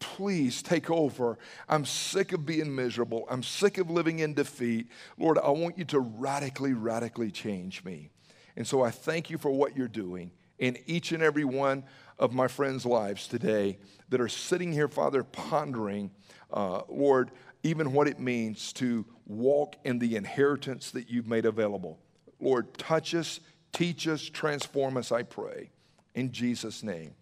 Please 0.00 0.62
take 0.62 0.90
over. 0.90 1.38
I'm 1.68 1.84
sick 1.84 2.32
of 2.32 2.46
being 2.46 2.72
miserable. 2.72 3.26
I'm 3.28 3.42
sick 3.42 3.78
of 3.78 3.90
living 3.90 4.20
in 4.20 4.32
defeat. 4.32 4.86
Lord, 5.18 5.38
I 5.38 5.50
want 5.50 5.76
you 5.76 5.84
to 5.86 5.98
radically, 5.98 6.72
radically 6.72 7.32
change 7.32 7.82
me. 7.82 8.10
And 8.56 8.64
so 8.64 8.82
I 8.82 8.90
thank 8.92 9.28
you 9.28 9.38
for 9.38 9.50
what 9.50 9.76
you're 9.76 9.88
doing. 9.88 10.30
in 10.58 10.76
each 10.86 11.12
and 11.12 11.22
every 11.22 11.44
one 11.44 11.84
of 12.18 12.32
my 12.32 12.48
friends' 12.48 12.84
lives 12.84 13.28
today 13.28 13.78
that 14.08 14.20
are 14.20 14.28
sitting 14.28 14.72
here, 14.72 14.88
Father, 14.88 15.22
pondering, 15.22 16.10
uh, 16.52 16.82
Lord, 16.88 17.30
even 17.62 17.92
what 17.92 18.08
it 18.08 18.18
means 18.18 18.72
to 18.74 19.04
walk 19.26 19.76
in 19.84 19.98
the 19.98 20.16
inheritance 20.16 20.90
that 20.90 21.08
you've 21.08 21.28
made 21.28 21.44
available. 21.44 22.00
Lord, 22.40 22.76
touch 22.78 23.14
us, 23.14 23.40
teach 23.72 24.06
us, 24.06 24.22
transform 24.22 24.96
us, 24.96 25.12
I 25.12 25.22
pray. 25.22 25.70
In 26.14 26.32
Jesus' 26.32 26.82
name. 26.82 27.14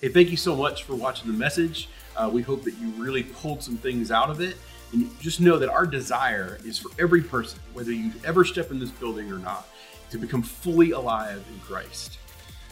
Hey, 0.00 0.08
thank 0.08 0.30
you 0.30 0.36
so 0.36 0.56
much 0.56 0.84
for 0.84 0.94
watching 0.94 1.30
the 1.30 1.36
message. 1.36 1.88
Uh, 2.16 2.30
we 2.32 2.42
hope 2.42 2.64
that 2.64 2.74
you 2.78 2.88
really 2.96 3.22
pulled 3.22 3.62
some 3.62 3.76
things 3.76 4.10
out 4.10 4.30
of 4.30 4.40
it. 4.40 4.56
And 4.92 5.08
just 5.20 5.40
know 5.40 5.58
that 5.58 5.68
our 5.68 5.86
desire 5.86 6.58
is 6.64 6.78
for 6.78 6.90
every 6.98 7.22
person, 7.22 7.60
whether 7.74 7.92
you 7.92 8.10
ever 8.24 8.44
step 8.44 8.70
in 8.70 8.80
this 8.80 8.90
building 8.90 9.30
or 9.30 9.38
not, 9.38 9.68
to 10.10 10.18
become 10.18 10.42
fully 10.42 10.90
alive 10.90 11.44
in 11.52 11.60
Christ. 11.60 12.18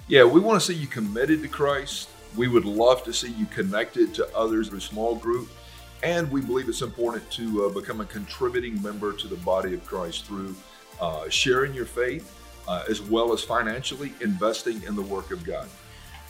Yeah, 0.09 0.25
we 0.25 0.41
want 0.41 0.61
to 0.61 0.67
see 0.67 0.75
you 0.79 0.87
committed 0.87 1.43
to 1.43 1.49
Christ. 1.49 2.09
We 2.37 2.49
would 2.49 2.65
love 2.65 3.05
to 3.05 3.13
see 3.13 3.31
you 3.33 3.47
connected 3.47 4.15
to 4.15 4.37
others 4.37 4.69
in 4.69 4.77
a 4.77 4.81
small 4.81 5.15
group. 5.15 5.49
And 6.03 6.31
we 6.31 6.41
believe 6.41 6.69
it's 6.69 6.83
important 6.83 7.31
to 7.33 7.67
uh, 7.67 7.69
become 7.69 8.01
a 8.01 8.05
contributing 8.05 8.81
member 8.83 9.13
to 9.13 9.29
the 9.29 9.37
body 9.37 9.75
of 9.75 9.85
Christ 9.85 10.25
through 10.25 10.55
uh, 11.01 11.29
sharing 11.29 11.75
your 11.75 11.87
faith 11.87 12.35
uh, 12.67 12.85
as 12.89 13.01
well 13.01 13.33
as 13.33 13.43
financially 13.43 14.13
investing 14.21 14.83
in 14.83 14.95
the 14.95 15.03
work 15.03 15.31
of 15.31 15.45
God. 15.45 15.69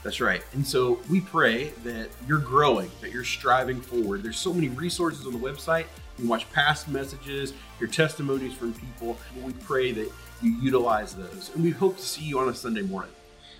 That's 0.05 0.21
right. 0.21 0.43
And 0.53 0.65
so 0.65 1.01
we 1.11 1.21
pray 1.21 1.71
that 1.85 2.09
you're 2.27 2.39
growing, 2.39 2.91
that 3.01 3.11
you're 3.11 3.25
striving 3.25 3.81
forward. 3.81 4.23
There's 4.23 4.39
so 4.39 4.55
many 4.55 4.69
resources 4.69 5.27
on 5.27 5.33
the 5.33 5.39
website. 5.39 5.87
You 6.17 6.23
can 6.23 6.29
watch 6.29 6.51
past 6.53 6.89
messages, 6.89 7.53
your 7.81 7.89
testimonies 7.89 8.55
from 8.55 8.73
people. 8.75 9.19
We 9.43 9.53
pray 9.55 9.93
that 9.93 10.11
you 10.41 10.53
utilize 10.53 11.15
those. 11.15 11.51
And 11.55 11.65
we 11.65 11.71
hope 11.71 11.97
to 11.97 12.03
see 12.03 12.23
you 12.23 12.39
on 12.39 12.49
a 12.49 12.55
Sunday 12.55 12.83
morning. 12.83 13.11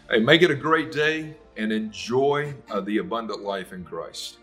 Hey, 0.09 0.21
make 0.21 0.43
it 0.43 0.51
a 0.51 0.55
great 0.55 0.93
day 0.93 1.35
and 1.57 1.73
enjoy 1.73 2.55
uh, 2.71 2.81
the 2.81 2.99
abundant 2.99 3.43
life 3.43 3.73
in 3.73 3.85
Christ. 3.85 4.39